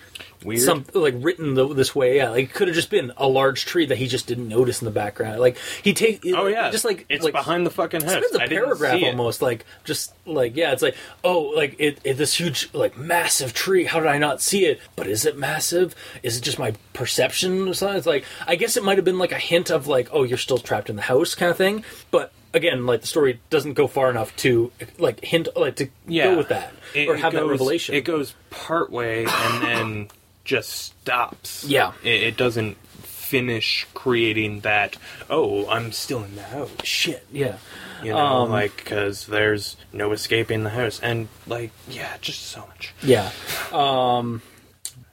Weird. 0.43 0.62
some 0.62 0.86
like 0.93 1.15
written 1.17 1.55
the, 1.55 1.74
this 1.74 1.93
way. 1.93 2.17
Yeah, 2.17 2.29
like 2.29 2.46
it 2.46 2.53
could 2.53 2.67
have 2.67 2.75
just 2.75 2.89
been 2.89 3.12
a 3.17 3.27
large 3.27 3.65
tree 3.65 3.86
that 3.88 3.98
he 3.98 4.08
just 4.08 4.27
didn't 4.27 4.48
notice 4.48 4.81
in 4.81 4.86
the 4.86 4.91
background. 4.91 5.39
Like 5.39 5.58
he 5.84 5.93
take 5.93 6.24
Oh 6.34 6.48
yeah, 6.48 6.69
just 6.72 6.86
like 6.86 7.05
it's 7.10 7.24
like, 7.24 7.34
behind 7.34 7.65
the 7.65 7.72
fucking 7.72 8.01
house. 8.01 8.15
It's 8.17 8.36
a 8.36 8.43
I 8.43 8.48
paragraph 8.48 9.01
almost 9.03 9.41
like 9.41 9.65
just 9.84 10.13
like 10.25 10.55
yeah 10.55 10.72
it's 10.72 10.81
like 10.81 10.96
oh 11.24 11.41
like 11.55 11.75
it, 11.79 12.00
it 12.03 12.15
this 12.15 12.36
huge 12.36 12.69
like 12.74 12.98
massive 12.98 13.53
tree 13.53 13.86
how 13.86 14.00
did 14.00 14.08
i 14.08 14.17
not 14.17 14.41
see 14.41 14.65
it 14.65 14.79
but 14.96 15.08
is 15.08 15.25
it 15.25 15.38
massive 15.38 15.96
is 16.24 16.38
it 16.38 16.41
just 16.41 16.60
my 16.60 16.74
perception 16.93 17.67
or 17.67 17.74
something 17.74 17.98
it's 17.98 18.08
like 18.08 18.25
i 18.48 18.55
guess 18.55 18.77
it 18.77 18.84
might 18.84 18.98
have 18.98 19.05
been 19.05 19.17
like 19.17 19.31
a 19.31 19.39
hint 19.39 19.69
of 19.69 19.88
like 19.88 20.10
oh 20.12 20.24
you're 20.24 20.38
still 20.38 20.58
trapped 20.58 20.89
in 20.89 20.96
the 20.96 21.01
house 21.01 21.36
kind 21.36 21.51
of 21.51 21.58
thing 21.58 21.84
but 22.12 22.31
again 22.53 22.85
like 22.85 23.01
the 23.01 23.07
story 23.07 23.39
doesn't 23.49 23.73
go 23.73 23.87
far 23.87 24.09
enough 24.09 24.35
to 24.37 24.71
like 24.97 25.23
hint 25.23 25.47
like 25.55 25.75
to 25.77 25.87
Yeah, 26.07 26.25
go 26.31 26.37
with 26.37 26.49
that 26.49 26.73
It- 26.95 27.07
or 27.07 27.15
it 27.15 27.19
have 27.21 27.33
that 27.33 27.39
goes- 27.41 27.49
revelation 27.51 27.95
It 27.95 28.01
goes 28.05 28.33
part 28.49 28.89
way 28.91 29.25
and 29.27 29.63
then 29.63 30.07
just 30.45 30.69
stops. 30.69 31.63
Yeah. 31.65 31.91
it, 32.03 32.23
it 32.23 32.37
doesn't 32.37 32.75
finish 33.03 33.85
creating 33.93 34.61
that. 34.61 34.95
Oh, 35.29 35.69
I'm 35.69 35.91
still 35.91 36.23
in 36.23 36.35
the 36.35 36.41
house. 36.41 36.71
Shit, 36.83 37.27
yeah. 37.31 37.57
You 38.03 38.13
know, 38.13 38.17
Um, 38.17 38.49
like 38.49 38.75
because 38.77 39.27
there's 39.27 39.75
no 39.93 40.11
escaping 40.13 40.63
the 40.63 40.71
house, 40.71 40.99
and 41.01 41.27
like 41.45 41.69
yeah, 41.87 42.15
just 42.21 42.47
so 42.47 42.61
much. 42.61 42.93
Yeah. 43.03 43.29
Um, 43.71 44.41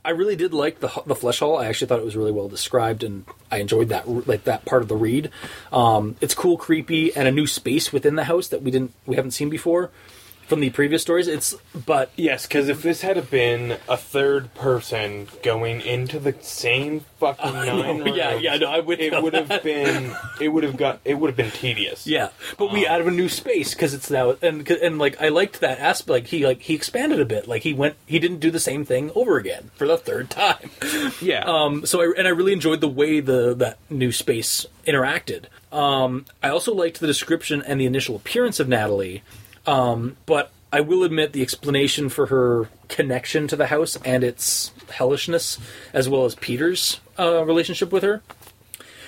I 0.06 0.10
really 0.10 0.36
did 0.36 0.54
like 0.54 0.78
the 0.78 1.02
the 1.04 1.16
flesh 1.16 1.40
hall. 1.40 1.58
I 1.58 1.66
actually 1.66 1.88
thought 1.88 1.98
it 1.98 2.04
was 2.04 2.16
really 2.16 2.30
well 2.30 2.48
described, 2.48 3.02
and 3.02 3.24
I 3.50 3.58
enjoyed 3.58 3.88
that 3.88 4.08
like 4.08 4.44
that 4.44 4.64
part 4.64 4.82
of 4.82 4.88
the 4.88 4.94
read. 4.94 5.30
Um, 5.72 6.14
it's 6.20 6.32
cool, 6.32 6.56
creepy, 6.56 7.14
and 7.16 7.26
a 7.26 7.32
new 7.32 7.48
space 7.48 7.92
within 7.92 8.14
the 8.14 8.24
house 8.24 8.46
that 8.48 8.62
we 8.62 8.70
didn't 8.70 8.94
we 9.04 9.16
haven't 9.16 9.32
seen 9.32 9.50
before 9.50 9.90
from 10.46 10.60
the 10.60 10.70
previous 10.70 11.02
stories. 11.02 11.28
It's 11.28 11.54
but 11.74 12.10
Yes, 12.16 12.46
because 12.46 12.68
if 12.68 12.82
this 12.82 13.02
had 13.02 13.30
been 13.30 13.78
a 13.88 13.96
third 13.96 14.54
person 14.54 15.28
going 15.42 15.80
into 15.80 16.18
the 16.18 16.34
same 16.40 17.00
fucking 17.18 17.52
nine 17.66 17.98
rooms, 18.02 18.16
yeah, 18.16 18.34
yeah, 18.34 18.56
no, 18.56 18.70
I 18.70 18.80
would 18.80 19.00
it 19.00 19.22
would 19.22 19.34
have 19.34 19.62
been 19.62 20.14
it 20.40 20.48
would 20.48 20.64
have 20.64 20.76
got 20.76 21.00
it 21.04 21.14
would 21.14 21.28
have 21.28 21.36
been 21.36 21.50
tedious. 21.50 22.06
Yeah, 22.06 22.30
but 22.58 22.72
we 22.72 22.86
added 22.86 23.06
a 23.06 23.10
new 23.10 23.28
space 23.28 23.74
because 23.74 23.94
it's 23.94 24.10
now 24.10 24.36
and 24.42 24.68
and 24.70 24.98
like 24.98 25.20
I 25.20 25.28
liked 25.28 25.60
that 25.60 25.78
aspect. 25.78 26.08
Like 26.08 26.26
he 26.28 26.46
like 26.46 26.60
he 26.62 26.74
expanded 26.74 27.20
a 27.20 27.24
bit. 27.24 27.48
Like 27.48 27.62
he 27.62 27.72
went 27.72 27.96
he 28.06 28.18
didn't 28.18 28.38
do 28.38 28.50
the 28.50 28.60
same 28.60 28.84
thing 28.84 29.10
over 29.14 29.36
again 29.36 29.70
for 29.74 29.86
the 29.86 29.98
third 29.98 30.30
time. 30.30 30.70
yeah. 31.20 31.44
Um, 31.44 31.84
so 31.86 32.00
I 32.00 32.12
and 32.16 32.26
I 32.26 32.30
really 32.30 32.52
enjoyed 32.52 32.80
the 32.80 32.88
way 32.88 33.20
the 33.20 33.54
that 33.54 33.78
new 33.90 34.12
space 34.12 34.66
interacted. 34.86 35.46
Um, 35.72 36.24
I 36.42 36.48
also 36.48 36.74
liked 36.74 37.00
the 37.00 37.06
description 37.06 37.62
and 37.62 37.80
the 37.80 37.86
initial 37.86 38.16
appearance 38.16 38.60
of 38.60 38.68
Natalie. 38.68 39.22
Um, 39.66 40.16
but 40.26 40.50
I 40.72 40.80
will 40.80 41.02
admit 41.04 41.32
the 41.32 41.42
explanation 41.42 42.08
for 42.08 42.26
her 42.26 42.68
connection 42.88 43.48
to 43.48 43.56
the 43.56 43.66
house 43.66 43.96
and 44.04 44.22
its 44.22 44.72
hellishness, 44.90 45.58
as 45.92 46.08
well 46.08 46.24
as 46.24 46.34
Peter's 46.36 47.00
uh, 47.18 47.44
relationship 47.44 47.92
with 47.92 48.02
her, 48.02 48.22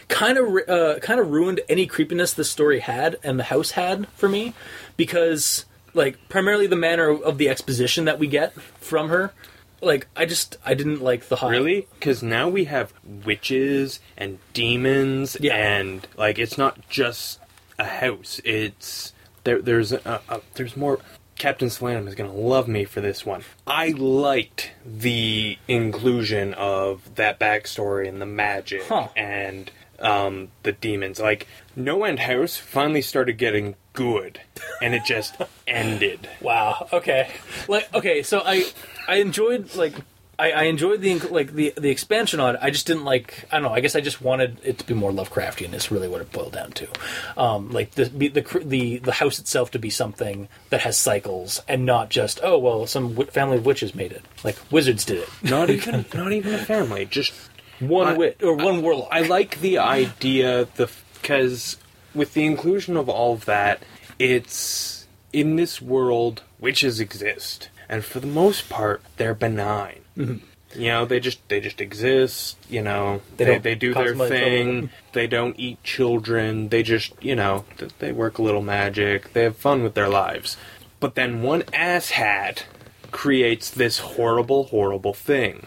kind 0.09 0.39
of 0.39 0.69
uh, 0.69 0.99
kind 1.01 1.21
of 1.21 1.31
ruined 1.31 1.61
any 1.69 1.87
creepiness 1.87 2.33
the 2.33 2.45
story 2.45 2.81
had 2.81 3.19
and 3.23 3.39
the 3.39 3.45
house 3.45 3.73
had 3.73 4.09
for 4.11 4.29
me, 4.29 4.55
because 4.97 5.65
like 5.95 6.17
primarily 6.29 6.67
the 6.67 6.77
manner 6.77 7.11
of 7.11 7.39
the 7.39 7.49
exposition 7.49 8.05
that 8.07 8.19
we 8.19 8.27
get 8.27 8.53
from 8.81 9.09
her. 9.09 9.33
Like 9.81 10.09
I 10.17 10.27
just 10.27 10.57
I 10.67 10.75
didn't 10.75 11.03
like 11.03 11.29
the 11.29 11.37
high 11.37 11.51
Really? 11.51 11.87
Because 11.95 12.21
now 12.23 12.49
we 12.49 12.65
have 12.65 12.93
witches 13.05 14.01
and 14.17 14.39
demons, 14.53 15.37
Yeah. 15.41 15.55
and 15.55 16.07
like 16.17 16.39
it's 16.39 16.59
not 16.59 16.89
just 16.89 17.39
a 17.79 17.85
house. 17.85 18.41
It's 18.45 19.13
there. 19.49 19.63
There's 19.63 19.93
a, 19.93 20.21
a, 20.29 20.41
there's 20.55 20.77
more. 20.77 21.01
Captain 21.37 21.69
Slanum 21.69 22.07
is 22.09 22.15
gonna 22.17 22.33
love 22.35 22.67
me 22.69 22.85
for 22.85 23.01
this 23.01 23.25
one. 23.25 23.43
I 23.67 23.91
liked 23.91 24.73
the 24.85 25.57
inclusion 25.69 26.53
of 26.55 27.15
that 27.15 27.39
backstory 27.39 28.09
and 28.09 28.21
the 28.21 28.27
magic 28.27 28.83
Huh. 28.89 29.09
and 29.17 29.71
um, 30.01 30.49
the 30.65 30.73
demons. 30.73 31.21
Like 31.21 31.47
No 31.77 32.03
End 32.05 32.19
House 32.21 32.57
finally 32.57 33.03
started 33.03 33.39
getting 33.39 33.77
good, 33.93 34.41
and 34.83 34.95
it 34.95 35.05
just 35.05 35.37
ended. 35.67 36.29
Wow. 36.41 36.89
Okay. 36.93 37.31
Like 37.69 37.93
okay, 37.95 38.23
so 38.25 38.43
I 38.45 38.67
I 39.07 39.17
enjoyed 39.17 39.75
like 39.77 39.95
I, 40.41 40.53
I 40.53 40.63
enjoyed 40.65 41.01
the 41.01 41.19
like 41.31 41.53
the 41.55 41.75
the 41.77 41.91
expansion 41.91 42.39
on 42.39 42.55
it. 42.55 42.61
I 42.63 42.71
just 42.71 42.87
didn't 42.87 43.05
like 43.05 43.45
I 43.51 43.57
don't 43.57 43.65
know. 43.65 43.75
I 43.75 43.81
guess 43.81 43.97
I 43.97 44.01
just 44.01 44.23
wanted 44.23 44.59
it 44.63 44.79
to 44.79 44.87
be 44.87 44.95
more 44.95 45.11
Lovecraftian. 45.11 45.75
Is 45.75 45.91
really 45.91 46.07
what 46.09 46.21
it 46.21 46.31
boiled 46.31 46.53
down 46.53 46.71
to. 46.73 46.89
Um, 47.37 47.71
like 47.71 47.93
the 47.93 48.05
the 48.05 48.61
the 48.65 48.99
the 48.99 49.13
house 49.13 49.39
itself 49.41 49.71
to 49.73 49.79
be 49.79 49.91
something 49.91 50.49
that 50.71 50.83
has 50.83 50.97
cycles 50.97 51.61
and 51.67 51.85
not 51.85 52.09
just 52.11 52.39
oh 52.43 52.57
well 52.59 52.87
some 52.87 53.11
w- 53.15 53.31
family 53.31 53.57
of 53.57 53.67
witches 53.67 53.95
made 53.95 54.13
it. 54.13 54.23
Like 54.45 54.57
wizards 54.71 55.05
did 55.05 55.19
it. 55.19 55.29
Not 55.43 55.71
even 55.77 56.05
not 56.15 56.33
even 56.33 56.55
a 56.55 56.59
family. 56.59 57.05
Just 57.07 57.33
One 57.81 58.07
I- 58.09 58.17
wit 58.17 58.41
or 58.43 58.55
one 58.55 58.81
warlock. 58.83 59.09
I 59.11 59.23
like 59.23 59.61
the 59.61 59.79
idea 59.79 60.69
the 60.77 60.89
because 61.21 61.79
with 62.15 62.35
the 62.35 62.47
inclusion 62.47 62.97
of 62.97 63.09
all 63.09 63.35
of 63.35 63.45
that, 63.47 63.83
it's 64.19 65.07
in 65.33 65.57
this 65.57 65.83
world 65.83 66.43
witches 66.61 67.01
exist, 67.01 67.69
and 67.89 68.05
for 68.05 68.21
the 68.21 68.27
most 68.27 68.69
part, 68.69 69.03
they're 69.17 69.35
benign. 69.35 70.01
Mm-hmm. 70.19 70.45
You 70.75 70.89
know, 70.89 71.07
they 71.07 71.19
just 71.21 71.47
they 71.49 71.61
just 71.61 71.81
exist. 71.81 72.59
You 72.69 72.83
know, 72.83 73.23
They 73.37 73.45
they 73.45 73.51
don't 73.53 73.63
they, 73.63 73.75
do 73.75 73.95
their 73.95 74.15
thing. 74.15 74.91
They 75.13 75.27
don't 75.27 75.59
eat 75.59 75.83
children. 75.83 76.69
They 76.69 76.83
just 76.83 77.13
you 77.23 77.35
know 77.35 77.65
they 78.01 78.13
work 78.13 78.39
a 78.39 78.43
little 78.43 78.63
magic. 78.63 79.33
They 79.33 79.45
have 79.45 79.57
fun 79.57 79.83
with 79.83 79.95
their 79.95 80.09
lives. 80.09 80.57
But 81.01 81.15
then 81.15 81.43
one 81.43 81.63
asshat 81.63 82.65
creates 83.11 83.71
this 83.71 83.99
horrible, 84.01 84.65
horrible 84.65 85.15
thing, 85.15 85.67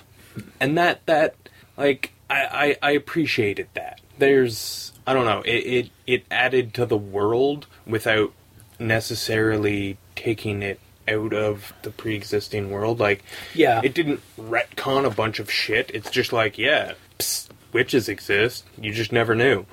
and 0.60 0.78
that 0.78 1.06
that 1.08 1.36
like 1.78 2.12
I 2.30 2.78
I, 2.82 2.90
I 2.90 2.92
appreciated 2.92 3.70
that. 3.74 4.02
There's 4.20 4.92
I 5.08 5.14
don't 5.14 5.26
know 5.26 5.42
it, 5.42 5.50
it 5.50 5.90
it 6.06 6.26
added 6.30 6.76
to 6.76 6.86
the 6.86 6.98
world 6.98 7.66
without 7.88 8.34
necessarily 8.78 9.98
taking 10.16 10.62
it 10.62 10.80
out 11.08 11.34
of 11.34 11.74
the 11.84 11.92
pre-existing 11.92 12.70
world. 12.72 13.00
Like 13.00 13.24
Yeah. 13.54 13.82
it 13.84 13.94
didn't 13.94 14.22
retcon 14.40 15.06
a 15.06 15.10
bunch 15.10 15.40
of 15.40 15.52
shit. 15.52 15.92
It's 15.94 16.10
just 16.10 16.32
like 16.34 16.58
yeah, 16.58 16.94
psst, 17.20 17.50
witches 17.74 18.08
exist. 18.10 18.66
You 18.80 18.92
just 18.94 19.12
never 19.12 19.36
knew. 19.36 19.66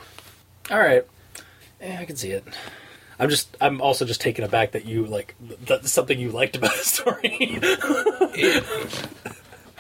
All 0.71 0.79
right. 0.79 1.05
Yeah, 1.81 1.99
I 2.01 2.05
can 2.05 2.17
see 2.17 2.31
it. 2.33 2.45
I'm 3.21 3.29
just 3.31 3.57
I'm 3.61 3.81
also 3.81 4.05
just 4.05 4.21
taken 4.21 4.45
aback 4.45 4.73
that 4.73 4.85
you 4.85 5.05
like 5.07 5.35
that's 5.67 5.91
something 5.93 6.19
you 6.19 6.31
liked 6.31 6.57
about 6.57 6.71
the 6.77 6.85
story. 6.85 7.59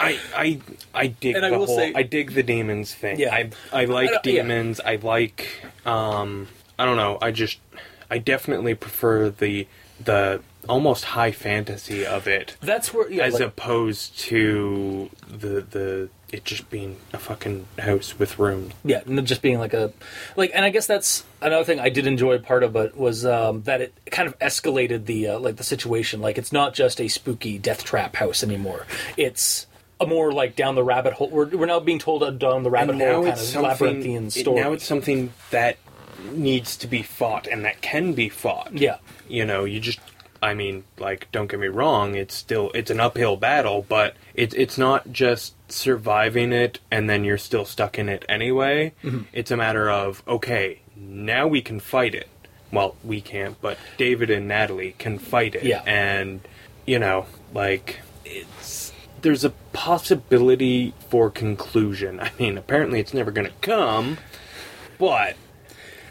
I 0.00 0.18
I 0.36 0.60
I 0.94 1.06
dig 1.08 1.34
And 1.36 1.44
I 1.44 1.50
the 1.50 1.58
will 1.58 1.66
whole. 1.66 1.76
say- 1.76 1.92
I 1.94 2.02
dig 2.02 2.32
the 2.32 2.42
demons 2.42 2.94
thing. 2.94 3.18
Yeah. 3.18 3.34
I 3.34 3.50
I 3.72 3.84
like 3.86 4.08
I 4.10 4.12
don't- 4.12 4.26
yeah. 4.26 4.42
demons. 4.42 4.80
I 4.80 4.96
like. 4.96 5.62
Um. 5.84 6.48
I 6.78 6.84
don't 6.84 6.96
know. 6.96 7.18
I 7.20 7.30
just. 7.32 7.58
I 8.10 8.18
definitely 8.18 8.74
prefer 8.74 9.28
the 9.30 9.66
the 10.02 10.40
almost 10.68 11.04
high 11.04 11.32
fantasy 11.32 12.04
of 12.04 12.26
it 12.26 12.56
that's 12.60 12.92
where 12.92 13.10
yeah, 13.10 13.24
as 13.24 13.34
like- 13.34 13.42
opposed 13.42 14.18
to 14.18 15.10
the 15.28 15.60
the 15.60 16.08
it 16.30 16.44
just 16.44 16.68
being 16.68 16.96
a 17.14 17.18
fucking 17.18 17.66
house 17.78 18.18
with 18.18 18.38
rooms. 18.38 18.74
Yeah, 18.84 19.00
and 19.06 19.26
just 19.26 19.40
being 19.40 19.58
like 19.58 19.72
a 19.72 19.92
like, 20.36 20.50
and 20.54 20.62
I 20.62 20.68
guess 20.68 20.86
that's 20.86 21.24
another 21.40 21.64
thing 21.64 21.80
I 21.80 21.88
did 21.88 22.06
enjoy. 22.06 22.38
Part 22.38 22.62
of 22.64 22.76
it 22.76 22.94
was 22.98 23.24
um, 23.24 23.62
that 23.62 23.80
it 23.80 23.94
kind 24.10 24.28
of 24.28 24.38
escalated 24.38 25.06
the 25.06 25.28
uh, 25.28 25.38
like 25.38 25.56
the 25.56 25.64
situation. 25.64 26.20
Like, 26.20 26.36
it's 26.36 26.52
not 26.52 26.74
just 26.74 27.00
a 27.00 27.08
spooky 27.08 27.56
death 27.58 27.82
trap 27.82 28.14
house 28.16 28.42
anymore. 28.42 28.86
It's 29.16 29.66
a 30.00 30.06
more 30.06 30.30
like 30.30 30.54
down 30.54 30.74
the 30.74 30.84
rabbit 30.84 31.14
hole. 31.14 31.30
We're, 31.30 31.46
we're 31.48 31.64
now 31.64 31.80
being 31.80 31.98
told 31.98 32.22
a 32.22 32.30
down 32.30 32.62
the 32.62 32.70
rabbit 32.70 32.96
hole 32.96 33.24
kind 33.24 33.38
of 33.38 33.54
labyrinthian 33.56 34.26
it- 34.26 34.32
story. 34.32 34.60
now 34.60 34.72
it's 34.72 34.84
something 34.84 35.32
that 35.50 35.78
needs 36.32 36.76
to 36.76 36.86
be 36.86 37.02
fought 37.02 37.46
and 37.46 37.64
that 37.64 37.80
can 37.80 38.12
be 38.12 38.28
fought. 38.28 38.74
yeah, 38.74 38.98
you 39.30 39.46
know 39.46 39.64
you 39.64 39.80
just 39.80 40.00
i 40.42 40.54
mean 40.54 40.84
like 40.98 41.26
don't 41.32 41.50
get 41.50 41.58
me 41.60 41.66
wrong 41.66 42.14
it's 42.14 42.34
still 42.34 42.70
it's 42.74 42.90
an 42.90 43.00
uphill 43.00 43.36
battle 43.36 43.84
but 43.88 44.14
it's 44.34 44.54
it's 44.54 44.78
not 44.78 45.10
just 45.12 45.54
surviving 45.70 46.52
it 46.52 46.78
and 46.90 47.08
then 47.10 47.24
you're 47.24 47.38
still 47.38 47.64
stuck 47.64 47.98
in 47.98 48.08
it 48.08 48.24
anyway 48.28 48.92
Mm-hmm. 49.02 49.22
it's 49.32 49.50
a 49.50 49.56
matter 49.56 49.90
of 49.90 50.22
okay 50.28 50.80
now 50.96 51.46
we 51.46 51.60
can 51.62 51.80
fight 51.80 52.14
it 52.14 52.28
well 52.72 52.96
we 53.04 53.20
can't 53.20 53.60
but 53.60 53.78
david 53.96 54.30
and 54.30 54.46
natalie 54.48 54.94
can 54.98 55.18
fight 55.18 55.54
it 55.54 55.64
Yeah. 55.64 55.82
and 55.86 56.40
you 56.86 56.98
know 56.98 57.26
like 57.54 58.00
it's 58.24 58.92
there's 59.22 59.44
a 59.44 59.50
possibility 59.72 60.94
for 61.10 61.30
conclusion 61.30 62.20
i 62.20 62.30
mean 62.38 62.56
apparently 62.58 63.00
it's 63.00 63.12
never 63.14 63.30
going 63.30 63.46
to 63.46 63.52
come 63.60 64.18
but 64.98 65.36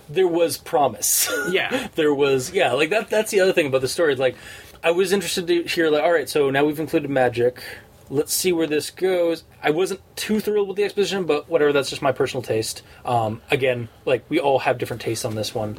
there 0.10 0.28
was 0.28 0.58
promise. 0.58 1.30
yeah. 1.50 1.88
There 1.96 2.14
was 2.14 2.52
yeah 2.52 2.74
like 2.74 2.90
that 2.90 3.10
that's 3.10 3.32
the 3.32 3.40
other 3.40 3.54
thing 3.54 3.68
about 3.68 3.82
the 3.82 3.88
story 3.88 4.16
like 4.16 4.36
i 4.84 4.92
was 4.92 5.12
interested 5.12 5.48
to 5.48 5.64
hear 5.64 5.90
like 5.90 6.04
all 6.04 6.12
right 6.12 6.30
so 6.30 6.50
now 6.50 6.66
we've 6.66 6.80
included 6.80 7.10
magic. 7.10 7.62
Let's 8.10 8.34
see 8.34 8.54
where 8.54 8.68
this 8.68 8.90
goes. 8.90 9.44
I 9.62 9.72
wasn't 9.72 10.00
too 10.16 10.40
thrilled 10.40 10.70
with 10.70 10.78
the 10.78 10.84
exposition 10.84 11.26
but 11.26 11.50
whatever 11.50 11.74
that's 11.74 11.90
just 11.90 12.02
my 12.02 12.12
personal 12.12 12.42
taste. 12.42 12.82
Um, 13.06 13.42
again 13.52 13.90
like 14.06 14.24
we 14.30 14.40
all 14.40 14.60
have 14.60 14.78
different 14.78 15.02
tastes 15.02 15.26
on 15.26 15.36
this 15.36 15.54
one. 15.54 15.78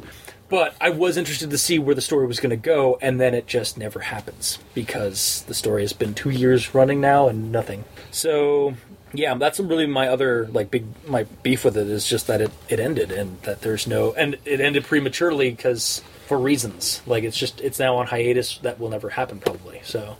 But 0.49 0.75
i 0.81 0.89
was 0.89 1.15
interested 1.15 1.49
to 1.51 1.57
see 1.57 1.77
where 1.79 1.95
the 1.95 2.01
story 2.01 2.25
was 2.27 2.39
going 2.39 2.49
to 2.49 2.55
go 2.55 2.97
and 3.01 3.19
then 3.19 3.33
it 3.33 3.47
just 3.47 3.77
never 3.77 3.99
happens 3.99 4.59
because 4.73 5.43
the 5.43 5.53
story 5.53 5.83
has 5.83 5.93
been 5.93 6.13
two 6.13 6.31
years 6.31 6.73
running 6.73 7.01
now 7.01 7.27
and 7.27 7.51
nothing. 7.51 7.83
So 8.11 8.75
yeah 9.13 9.33
that's 9.35 9.59
really 9.59 9.85
my 9.87 10.07
other 10.07 10.47
like 10.47 10.69
big 10.71 10.85
my 11.07 11.23
beef 11.43 11.65
with 11.65 11.77
it 11.77 11.87
is 11.87 12.07
just 12.07 12.27
that 12.27 12.41
it, 12.41 12.51
it 12.67 12.79
ended 12.79 13.11
and 13.11 13.41
that 13.41 13.61
there's 13.61 13.87
no 13.87 14.13
and 14.13 14.37
it 14.45 14.59
ended 14.61 14.83
prematurely 14.83 15.49
because 15.49 16.03
for 16.27 16.37
reasons 16.37 17.01
like 17.07 17.23
it's 17.23 17.37
just 17.37 17.59
it's 17.61 17.79
now 17.79 17.97
on 17.97 18.07
hiatus 18.07 18.57
that 18.59 18.79
will 18.79 18.89
never 18.89 19.09
happen 19.09 19.39
probably 19.39 19.81
so 19.83 20.15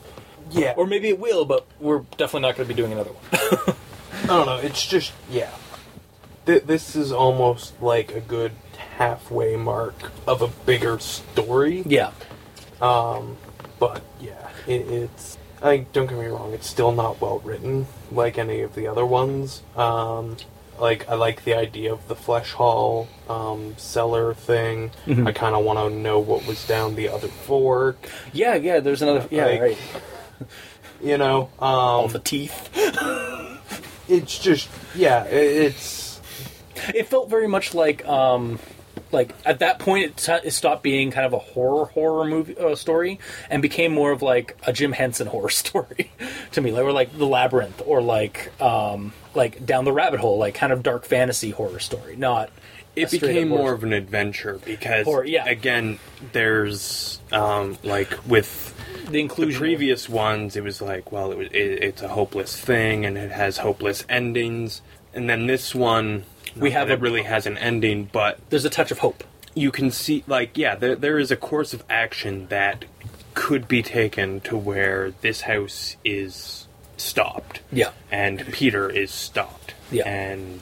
yeah 0.49 0.73
or 0.75 0.87
maybe 0.87 1.09
it 1.09 1.19
will 1.19 1.45
but 1.45 1.67
we're 1.79 1.99
definitely 2.17 2.41
not 2.41 2.55
going 2.55 2.67
to 2.67 2.73
be 2.73 2.79
doing 2.79 2.91
another 2.91 3.11
one 3.11 3.75
I 4.23 4.27
don't 4.27 4.45
know. 4.45 4.57
It's 4.57 4.85
just 4.85 5.13
yeah. 5.29 5.49
Th- 6.45 6.63
this 6.63 6.95
is 6.95 7.11
almost 7.11 7.81
like 7.81 8.13
a 8.13 8.19
good 8.19 8.51
halfway 8.97 9.55
mark 9.55 10.11
of 10.27 10.41
a 10.41 10.47
bigger 10.65 10.99
story. 10.99 11.83
yeah 11.85 12.11
Um, 12.81 13.37
But 13.79 14.03
yeah, 14.19 14.49
it, 14.67 14.87
it's. 14.87 15.37
I 15.61 15.77
don't 15.93 16.07
get 16.07 16.17
me 16.17 16.27
wrong. 16.27 16.53
It's 16.53 16.69
still 16.69 16.91
not 16.91 17.19
well 17.19 17.39
written 17.39 17.87
like 18.11 18.37
any 18.37 18.61
of 18.61 18.75
the 18.75 18.87
other 18.87 19.05
ones. 19.05 19.61
Um, 19.75 20.37
like 20.79 21.09
I 21.09 21.15
like 21.15 21.43
the 21.43 21.53
idea 21.55 21.91
of 21.91 22.07
the 22.07 22.15
flesh 22.15 22.53
hall 22.53 23.09
um, 23.27 23.75
cellar 23.77 24.33
thing. 24.33 24.91
Mm-hmm. 25.05 25.27
I 25.27 25.31
kind 25.33 25.55
of 25.55 25.65
want 25.65 25.79
to 25.79 25.89
know 25.89 26.19
what 26.19 26.47
was 26.47 26.65
down 26.65 26.95
the 26.95 27.09
other 27.09 27.27
fork. 27.27 27.97
Yeah, 28.31 28.55
yeah. 28.55 28.79
There's 28.79 29.01
another. 29.01 29.27
Yeah, 29.29 29.45
Like- 29.45 29.61
right. 29.61 29.77
You 31.01 31.17
know, 31.17 31.49
All 31.59 32.05
um, 32.05 32.11
the 32.11 32.19
teeth. 32.19 32.69
it's 34.09 34.37
just 34.39 34.69
yeah, 34.95 35.23
it, 35.25 35.65
it's 35.67 36.19
It 36.93 37.07
felt 37.07 37.29
very 37.29 37.47
much 37.47 37.73
like, 37.73 38.05
um, 38.05 38.59
like 39.11 39.33
at 39.45 39.59
that 39.59 39.79
point, 39.79 40.05
it, 40.05 40.17
t- 40.17 40.47
it 40.47 40.51
stopped 40.51 40.83
being 40.83 41.11
kind 41.11 41.25
of 41.25 41.33
a 41.33 41.39
horror 41.39 41.85
horror 41.85 42.25
movie 42.25 42.57
uh, 42.57 42.75
story 42.75 43.19
and 43.49 43.61
became 43.61 43.93
more 43.93 44.11
of 44.11 44.21
like 44.21 44.57
a 44.67 44.73
Jim 44.73 44.91
Henson 44.91 45.27
horror 45.33 45.49
story 45.49 46.11
to 46.53 46.61
me, 46.61 46.71
like 46.71 46.83
or 46.83 46.91
like 46.91 47.17
the 47.17 47.25
Labyrinth 47.27 47.81
or 47.85 48.01
like 48.01 48.51
um, 48.61 49.13
like 49.35 49.65
Down 49.65 49.85
the 49.85 49.91
Rabbit 49.93 50.19
Hole, 50.19 50.37
like 50.37 50.55
kind 50.55 50.71
of 50.73 50.83
dark 50.83 51.05
fantasy 51.05 51.51
horror 51.51 51.79
story, 51.79 52.15
not. 52.15 52.49
it 52.95 53.11
became 53.11 53.49
horror 53.49 53.61
more 53.61 53.73
of 53.73 53.83
an 53.83 53.93
adventure 53.93 54.59
because 54.65 55.07
Or- 55.07 55.25
yeah. 55.25 55.45
again, 55.45 55.99
there's 56.33 57.19
um, 57.31 57.77
like 57.83 58.11
with 58.27 58.75
the 59.05 59.11
the 59.11 59.19
inclusion. 59.21 59.55
of- 59.55 59.59
previous 59.59 60.07
ones, 60.09 60.55
it 60.55 60.63
was 60.63 60.81
like, 60.81 61.11
well, 61.11 61.31
it 61.31 61.37
was, 61.37 61.47
it, 61.47 61.55
it's 61.83 62.01
a 62.01 62.07
hopeless 62.09 62.55
thing 62.59 63.05
and 63.05 63.17
it 63.17 63.31
has 63.31 63.57
hopeless 63.57 64.03
endings. 64.09 64.81
And 65.13 65.29
then 65.29 65.47
this 65.47 65.73
one, 65.73 66.25
We 66.55 66.71
have 66.71 66.89
a- 66.89 66.93
it 66.93 66.99
really 67.01 67.23
has 67.23 67.45
an 67.45 67.57
ending, 67.57 68.09
but 68.11 68.39
there's 68.49 68.65
a 68.65 68.69
touch 68.69 68.91
of 68.91 68.99
hope. 68.99 69.23
you 69.55 69.71
can 69.71 69.89
see, 69.91 70.23
like, 70.27 70.57
yeah, 70.57 70.75
there, 70.75 70.95
there 70.95 71.17
is 71.19 71.31
a 71.31 71.35
course 71.35 71.73
of 71.73 71.83
action 71.89 72.47
that 72.47 72.85
could 73.33 73.67
be 73.67 73.81
taken 73.81 74.39
to 74.41 74.55
where 74.55 75.11
this 75.21 75.41
house 75.41 75.97
is 76.05 76.67
stopped 76.97 77.59
Yeah. 77.71 77.89
and 78.11 78.45
Peter 78.53 78.89
is 78.89 79.11
stopped. 79.11 79.73
Yeah. 79.91 80.07
And 80.07 80.61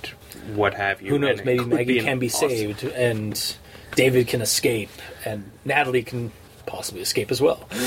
what 0.55 0.73
have 0.75 1.01
you. 1.01 1.09
Who 1.11 1.19
knows? 1.19 1.43
Maybe 1.43 1.65
Maggie 1.65 1.99
an 1.99 2.05
can 2.05 2.19
be 2.19 2.27
awesome- 2.27 2.49
saved, 2.49 2.83
and 2.85 3.55
David 3.95 4.27
can 4.29 4.41
escape, 4.41 4.89
and 5.25 5.51
Natalie 5.65 6.03
can 6.03 6.31
possibly 6.65 7.01
escape 7.01 7.29
as 7.29 7.41
well. 7.41 7.67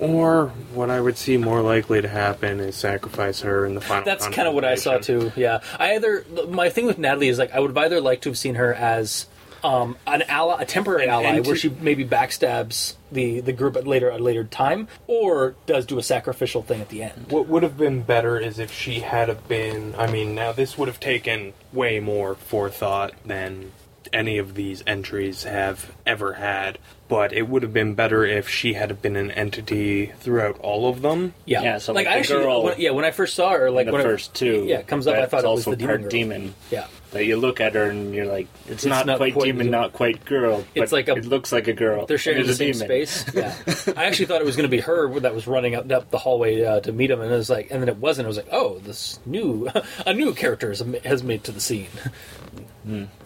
Or 0.00 0.48
what 0.74 0.90
I 0.90 1.00
would 1.00 1.16
see 1.16 1.36
more 1.36 1.60
likely 1.60 2.00
to 2.00 2.08
happen 2.08 2.60
is 2.60 2.76
sacrifice 2.76 3.40
her 3.40 3.66
in 3.66 3.74
the 3.74 3.80
final. 3.80 4.04
That's 4.04 4.28
kind 4.28 4.46
of 4.46 4.54
what 4.54 4.64
I 4.64 4.76
saw 4.76 4.98
too. 4.98 5.32
Yeah, 5.34 5.60
I 5.78 5.94
either 5.96 6.24
my 6.48 6.68
thing 6.70 6.86
with 6.86 6.98
Natalie 6.98 7.28
is 7.28 7.38
like 7.38 7.52
I 7.52 7.58
would 7.60 7.70
have 7.70 7.78
either 7.78 8.00
liked 8.00 8.22
to 8.24 8.28
have 8.28 8.38
seen 8.38 8.54
her 8.54 8.72
as 8.72 9.26
um, 9.64 9.96
an 10.06 10.22
ally, 10.28 10.62
a 10.62 10.64
temporary 10.64 11.02
And- 11.02 11.10
ally, 11.10 11.24
and 11.24 11.44
where 11.46 11.56
to- 11.56 11.60
she 11.60 11.68
maybe 11.80 12.04
backstabs 12.04 12.94
the 13.10 13.40
the 13.40 13.52
group 13.52 13.76
at 13.76 13.88
later 13.88 14.08
at 14.10 14.20
a 14.20 14.22
later 14.22 14.44
time, 14.44 14.86
or 15.08 15.56
does 15.66 15.84
do 15.84 15.98
a 15.98 16.02
sacrificial 16.02 16.62
thing 16.62 16.80
at 16.80 16.90
the 16.90 17.02
end. 17.02 17.26
What 17.30 17.48
would 17.48 17.64
have 17.64 17.76
been 17.76 18.02
better 18.02 18.38
is 18.38 18.60
if 18.60 18.72
she 18.72 19.00
had 19.00 19.28
have 19.28 19.48
been. 19.48 19.96
I 19.98 20.08
mean, 20.10 20.32
now 20.34 20.52
this 20.52 20.78
would 20.78 20.86
have 20.86 21.00
taken 21.00 21.54
way 21.72 21.98
more 21.98 22.36
forethought 22.36 23.14
than 23.26 23.72
any 24.12 24.38
of 24.38 24.54
these 24.54 24.82
entries 24.86 25.42
have 25.42 25.92
ever 26.08 26.32
had. 26.34 26.78
But 27.08 27.32
it 27.32 27.48
would 27.48 27.62
have 27.62 27.72
been 27.72 27.94
better 27.94 28.22
if 28.26 28.50
she 28.50 28.74
had 28.74 29.00
been 29.00 29.16
an 29.16 29.30
entity 29.30 30.06
throughout 30.20 30.58
all 30.58 30.90
of 30.90 31.00
them. 31.00 31.32
Yeah, 31.46 31.62
Yeah, 31.62 31.78
so 31.78 31.94
like, 31.94 32.04
like 32.04 32.10
I 32.12 32.14
the 32.16 32.20
actually, 32.20 32.42
girl 32.44 32.62
when, 32.64 32.78
yeah, 32.78 32.90
when 32.90 33.06
I 33.06 33.12
first 33.12 33.34
saw 33.34 33.52
her, 33.52 33.70
like 33.70 33.86
the 33.86 33.92
when 33.92 34.02
first 34.02 34.32
I, 34.34 34.38
two. 34.38 34.64
yeah, 34.66 34.80
it 34.80 34.86
comes 34.86 35.06
up. 35.06 35.14
I 35.16 35.24
thought 35.24 35.42
it 35.44 35.48
was 35.48 35.66
also 35.66 35.70
the 35.70 35.76
demon 35.76 35.88
part 35.88 36.00
girl. 36.02 36.10
demon. 36.10 36.54
Yeah, 36.70 36.86
That 37.12 37.24
you 37.24 37.38
look 37.38 37.62
at 37.62 37.74
her 37.76 37.84
and 37.88 38.14
you're 38.14 38.26
like, 38.26 38.46
it's, 38.68 38.84
not, 38.84 39.06
not 39.06 39.16
quite 39.16 39.32
quite 39.32 39.46
demon, 39.46 39.66
demon. 39.68 39.80
not 39.80 39.94
quite 39.94 40.22
girl. 40.26 40.66
But 40.74 40.82
It's 40.82 40.92
like 40.92 41.08
a- 41.08 41.14
it 41.16 41.24
looks 41.24 41.50
like 41.50 41.66
a 41.66 41.72
girl. 41.72 42.04
they're 42.04 42.18
sharing 42.18 42.46
the 42.46 42.52
same 42.54 42.72
demon. 42.72 42.86
space. 42.88 43.24
Yeah, 43.34 43.54
I 43.96 44.04
actually 44.04 44.26
thought 44.26 44.42
it 44.42 44.44
was 44.44 44.56
going 44.56 44.68
to 44.68 44.76
be 44.76 44.80
her 44.80 45.08
that 45.20 45.34
was 45.34 45.46
running 45.46 45.76
up, 45.76 45.90
up 45.90 46.10
the 46.10 46.18
hallway 46.18 46.62
uh, 46.62 46.80
to 46.80 46.92
meet 46.92 47.10
him, 47.10 47.22
and 47.22 47.32
it 47.32 47.36
was 47.36 47.48
like, 47.48 47.70
and 47.70 47.80
then 47.80 47.88
it 47.88 47.96
wasn't. 47.96 48.26
I 48.26 48.28
was 48.28 48.36
like, 48.36 48.48
oh, 48.52 48.80
this 48.80 49.18
new, 49.24 49.70
a 50.06 50.12
new 50.12 50.34
character 50.34 50.68
has, 50.68 50.80
has 51.04 51.22
made 51.22 51.44
to 51.44 51.52
the 51.52 51.60
scene. 51.60 51.88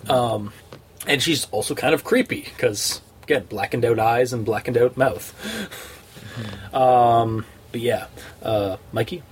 Um, 0.08 0.52
and 1.06 1.22
she's 1.22 1.46
also 1.50 1.74
kind 1.74 1.94
of 1.94 2.04
creepy 2.04 2.42
because 2.42 3.00
again, 3.22 3.44
blackened 3.48 3.84
out 3.84 3.98
eyes 3.98 4.32
and 4.32 4.44
blackened 4.44 4.76
out 4.76 4.96
mouth. 4.96 5.34
um, 6.74 7.44
but 7.70 7.80
yeah, 7.80 8.06
uh, 8.42 8.76
Mikey. 8.92 9.22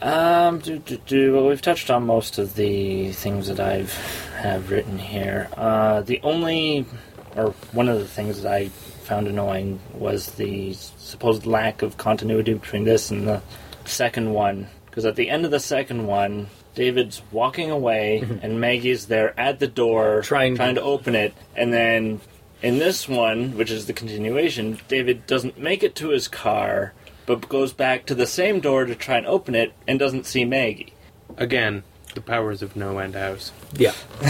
Um, 0.00 0.60
do, 0.60 0.78
do, 0.78 0.96
do, 1.06 1.34
well, 1.34 1.48
we've 1.48 1.62
touched 1.62 1.90
on 1.90 2.06
most 2.06 2.38
of 2.38 2.54
the 2.54 3.12
things 3.12 3.48
that 3.48 3.58
I've 3.58 3.92
have 4.36 4.70
written 4.70 4.98
here. 4.98 5.48
Uh, 5.56 6.02
the 6.02 6.20
only, 6.22 6.86
or 7.34 7.50
one 7.72 7.88
of 7.88 7.98
the 7.98 8.06
things 8.06 8.42
that 8.42 8.52
I 8.52 8.68
found 8.68 9.26
annoying 9.26 9.80
was 9.94 10.32
the 10.32 10.74
supposed 10.74 11.46
lack 11.46 11.82
of 11.82 11.96
continuity 11.96 12.54
between 12.54 12.84
this 12.84 13.10
and 13.10 13.26
the 13.26 13.42
second 13.86 14.32
one. 14.32 14.68
Because 14.86 15.04
at 15.04 15.16
the 15.16 15.30
end 15.30 15.44
of 15.44 15.50
the 15.50 15.60
second 15.60 16.06
one, 16.06 16.48
David's 16.78 17.20
walking 17.32 17.72
away, 17.72 18.22
and 18.42 18.60
Maggie's 18.60 19.06
there 19.06 19.38
at 19.38 19.58
the 19.58 19.66
door 19.66 20.22
Trying 20.22 20.54
to- 20.54 20.58
trying 20.58 20.74
to 20.76 20.82
open 20.82 21.16
it, 21.16 21.34
and 21.56 21.72
then 21.72 22.20
in 22.62 22.78
this 22.78 23.08
one, 23.08 23.56
which 23.56 23.70
is 23.72 23.86
the 23.86 23.92
continuation, 23.92 24.78
David 24.86 25.26
doesn't 25.26 25.58
make 25.58 25.82
it 25.82 25.96
to 25.96 26.10
his 26.10 26.28
car, 26.28 26.92
but 27.26 27.48
goes 27.48 27.72
back 27.72 28.06
to 28.06 28.14
the 28.14 28.26
same 28.26 28.60
door 28.60 28.84
to 28.84 28.94
try 28.94 29.16
and 29.18 29.26
open 29.26 29.54
it 29.56 29.72
and 29.88 29.98
doesn't 29.98 30.24
see 30.26 30.44
Maggie. 30.44 30.92
Again, 31.36 31.82
the 32.18 32.24
powers 32.30 32.62
of 32.62 32.74
No 32.76 32.98
End 32.98 33.14
House. 33.14 33.52
Yeah, 33.76 33.92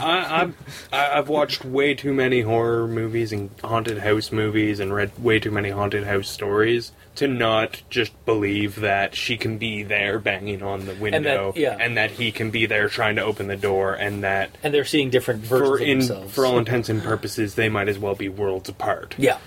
I, 0.00 0.42
I've 0.42 0.54
I- 0.92 1.18
I've 1.18 1.28
watched 1.28 1.64
way 1.64 1.94
too 1.94 2.12
many 2.12 2.42
horror 2.42 2.86
movies 2.86 3.32
and 3.32 3.50
haunted 3.62 3.98
house 3.98 4.30
movies 4.30 4.78
and 4.80 4.94
read 4.94 5.10
way 5.18 5.40
too 5.40 5.50
many 5.50 5.70
haunted 5.70 6.04
house 6.04 6.28
stories 6.28 6.92
to 7.16 7.26
not 7.26 7.82
just 7.90 8.12
believe 8.24 8.76
that 8.76 9.14
she 9.16 9.36
can 9.36 9.58
be 9.58 9.82
there 9.82 10.18
banging 10.20 10.62
on 10.62 10.86
the 10.86 10.94
window 10.94 11.52
yeah. 11.56 11.76
and 11.80 11.96
that 11.96 12.12
he 12.12 12.30
can 12.30 12.50
be 12.52 12.66
there 12.66 12.88
trying 12.88 13.16
to 13.16 13.22
open 13.22 13.48
the 13.48 13.56
door 13.56 13.94
and 13.94 14.22
that 14.22 14.50
and 14.62 14.72
they're 14.72 14.84
seeing 14.84 15.10
different 15.10 15.40
versions 15.40 15.68
for 15.68 15.74
of 15.74 15.80
in 15.88 15.98
themselves. 15.98 16.34
for 16.34 16.46
all 16.46 16.58
intents 16.58 16.88
and 16.88 17.02
purposes 17.02 17.56
they 17.56 17.68
might 17.68 17.88
as 17.88 17.98
well 17.98 18.14
be 18.14 18.28
worlds 18.28 18.68
apart. 18.68 19.14
yeah. 19.18 19.38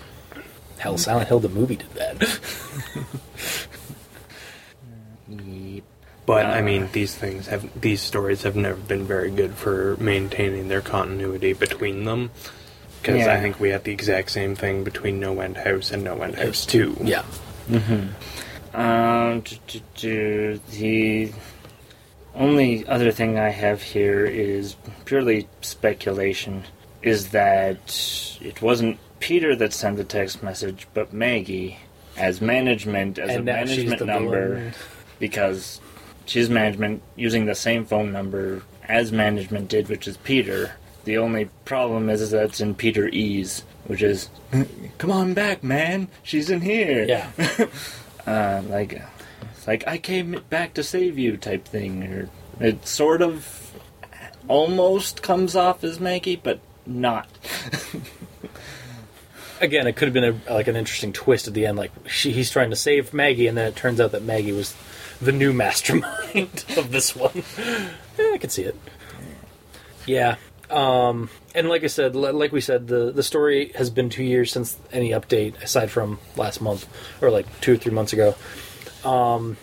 Hell, 0.78 0.98
Silent 0.98 1.28
Hill 1.28 1.40
the 1.40 1.48
movie 1.48 1.76
did 1.76 1.90
that. 1.94 2.40
But 6.26 6.46
I 6.46 6.62
mean, 6.62 6.88
these 6.92 7.14
things 7.14 7.48
have 7.48 7.68
these 7.78 8.00
stories 8.00 8.42
have 8.44 8.56
never 8.56 8.80
been 8.80 9.04
very 9.04 9.30
good 9.30 9.54
for 9.54 9.96
maintaining 10.00 10.68
their 10.68 10.80
continuity 10.80 11.52
between 11.52 12.04
them. 12.04 12.30
Because 13.02 13.26
Yeah. 13.26 13.34
I 13.34 13.40
think 13.40 13.60
we 13.60 13.68
had 13.68 13.84
the 13.84 13.92
exact 13.92 14.30
same 14.30 14.54
thing 14.54 14.84
between 14.84 15.20
No 15.20 15.40
End 15.40 15.58
House 15.58 15.90
and 15.90 16.02
No 16.02 16.22
End 16.22 16.36
House 16.36 16.64
Two. 16.64 16.96
yeah, 17.02 17.22
Um, 18.72 19.40
do, 19.42 19.56
do, 19.66 19.80
do, 19.96 20.60
the 20.72 21.32
only 22.34 22.86
other 22.86 23.12
thing 23.12 23.38
I 23.38 23.50
have 23.50 23.82
here 23.82 24.24
is 24.24 24.76
purely 25.04 25.46
speculation. 25.60 26.64
Is 27.02 27.28
that 27.30 28.38
it 28.40 28.62
wasn't 28.62 28.98
Peter 29.20 29.54
that 29.56 29.74
sent 29.74 29.98
the 29.98 30.04
text 30.04 30.42
message, 30.42 30.86
but 30.94 31.12
Maggie 31.12 31.78
as 32.16 32.40
management 32.40 33.18
as 33.18 33.28
a 33.28 33.34
and 33.34 33.44
now 33.44 33.52
management 33.56 34.06
number 34.06 34.54
villain. 34.54 34.72
because 35.18 35.80
she's 36.26 36.48
management 36.50 37.02
using 37.16 37.46
the 37.46 37.54
same 37.54 37.84
phone 37.84 38.12
number 38.12 38.62
as 38.88 39.12
management 39.12 39.68
did, 39.68 39.88
which 39.88 40.06
is 40.06 40.16
Peter. 40.18 40.72
The 41.04 41.18
only 41.18 41.50
problem 41.64 42.08
is, 42.08 42.20
is 42.20 42.30
that 42.30 42.44
it's 42.44 42.60
in 42.60 42.74
Peter 42.74 43.08
E's, 43.08 43.64
which 43.86 44.02
is, 44.02 44.30
come 44.98 45.10
on 45.10 45.34
back, 45.34 45.62
man, 45.62 46.08
she's 46.22 46.50
in 46.50 46.62
here. 46.62 47.04
Yeah, 47.04 47.30
Uh, 48.26 48.62
like, 48.68 49.02
it's 49.50 49.66
like 49.66 49.86
I 49.86 49.98
came 49.98 50.42
back 50.48 50.74
to 50.74 50.82
save 50.82 51.18
you 51.18 51.36
type 51.36 51.66
thing, 51.66 52.02
or 52.02 52.28
it 52.60 52.86
sort 52.86 53.22
of 53.22 53.72
almost 54.48 55.22
comes 55.22 55.54
off 55.54 55.84
as 55.84 56.00
Maggie, 56.00 56.36
but 56.36 56.60
not. 56.86 57.28
again, 59.60 59.86
it 59.86 59.96
could 59.96 60.06
have 60.06 60.14
been 60.14 60.40
a, 60.48 60.52
like 60.52 60.68
an 60.68 60.76
interesting 60.76 61.12
twist 61.12 61.48
at 61.48 61.54
the 61.54 61.66
end. 61.66 61.76
Like 61.76 61.92
she, 62.06 62.32
he's 62.32 62.50
trying 62.50 62.70
to 62.70 62.76
save 62.76 63.12
Maggie, 63.12 63.46
and 63.46 63.58
then 63.58 63.66
it 63.66 63.76
turns 63.76 64.00
out 64.00 64.12
that 64.12 64.22
Maggie 64.22 64.52
was 64.52 64.74
the 65.20 65.32
new 65.32 65.52
mastermind 65.52 66.64
of 66.76 66.90
this 66.90 67.14
one. 67.14 67.42
Yeah, 68.18 68.32
I 68.34 68.38
could 68.38 68.52
see 68.52 68.62
it. 68.62 68.76
Yeah, 70.06 70.36
um, 70.70 71.30
and 71.54 71.68
like 71.68 71.84
I 71.84 71.88
said, 71.88 72.16
like 72.16 72.52
we 72.52 72.60
said, 72.60 72.88
the 72.88 73.12
the 73.12 73.22
story 73.22 73.72
has 73.76 73.90
been 73.90 74.10
two 74.10 74.24
years 74.24 74.50
since 74.52 74.76
any 74.92 75.10
update, 75.10 75.62
aside 75.62 75.90
from 75.90 76.18
last 76.36 76.60
month 76.60 76.86
or 77.22 77.30
like 77.30 77.60
two 77.60 77.74
or 77.74 77.76
three 77.76 77.92
months 77.92 78.12
ago. 78.12 78.34
Um, 79.04 79.56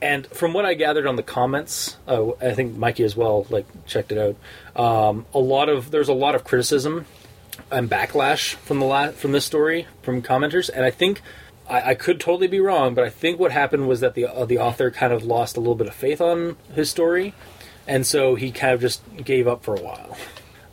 and 0.00 0.26
from 0.28 0.52
what 0.52 0.64
I 0.64 0.74
gathered 0.74 1.06
on 1.06 1.16
the 1.16 1.22
comments, 1.22 1.96
uh, 2.06 2.30
I 2.40 2.54
think 2.54 2.76
Mikey 2.76 3.04
as 3.04 3.16
well 3.16 3.46
like 3.50 3.66
checked 3.86 4.12
it 4.12 4.18
out. 4.18 4.80
Um, 4.80 5.26
a 5.34 5.38
lot 5.38 5.68
of 5.68 5.90
there's 5.90 6.08
a 6.08 6.14
lot 6.14 6.34
of 6.34 6.44
criticism 6.44 7.06
and 7.70 7.90
backlash 7.90 8.54
from 8.54 8.78
the 8.78 8.86
la- 8.86 9.10
from 9.10 9.32
this 9.32 9.44
story 9.44 9.86
from 10.02 10.22
commenters, 10.22 10.70
and 10.72 10.84
I 10.84 10.90
think 10.90 11.22
I, 11.68 11.90
I 11.90 11.94
could 11.94 12.20
totally 12.20 12.48
be 12.48 12.60
wrong, 12.60 12.94
but 12.94 13.04
I 13.04 13.10
think 13.10 13.38
what 13.38 13.52
happened 13.52 13.88
was 13.88 14.00
that 14.00 14.14
the 14.14 14.26
uh, 14.26 14.44
the 14.44 14.58
author 14.58 14.90
kind 14.90 15.12
of 15.12 15.24
lost 15.24 15.56
a 15.56 15.60
little 15.60 15.74
bit 15.74 15.86
of 15.86 15.94
faith 15.94 16.20
on 16.20 16.56
his 16.74 16.90
story, 16.90 17.34
and 17.86 18.06
so 18.06 18.34
he 18.34 18.50
kind 18.50 18.74
of 18.74 18.80
just 18.80 19.02
gave 19.24 19.46
up 19.46 19.62
for 19.62 19.74
a 19.74 19.80
while, 19.80 20.16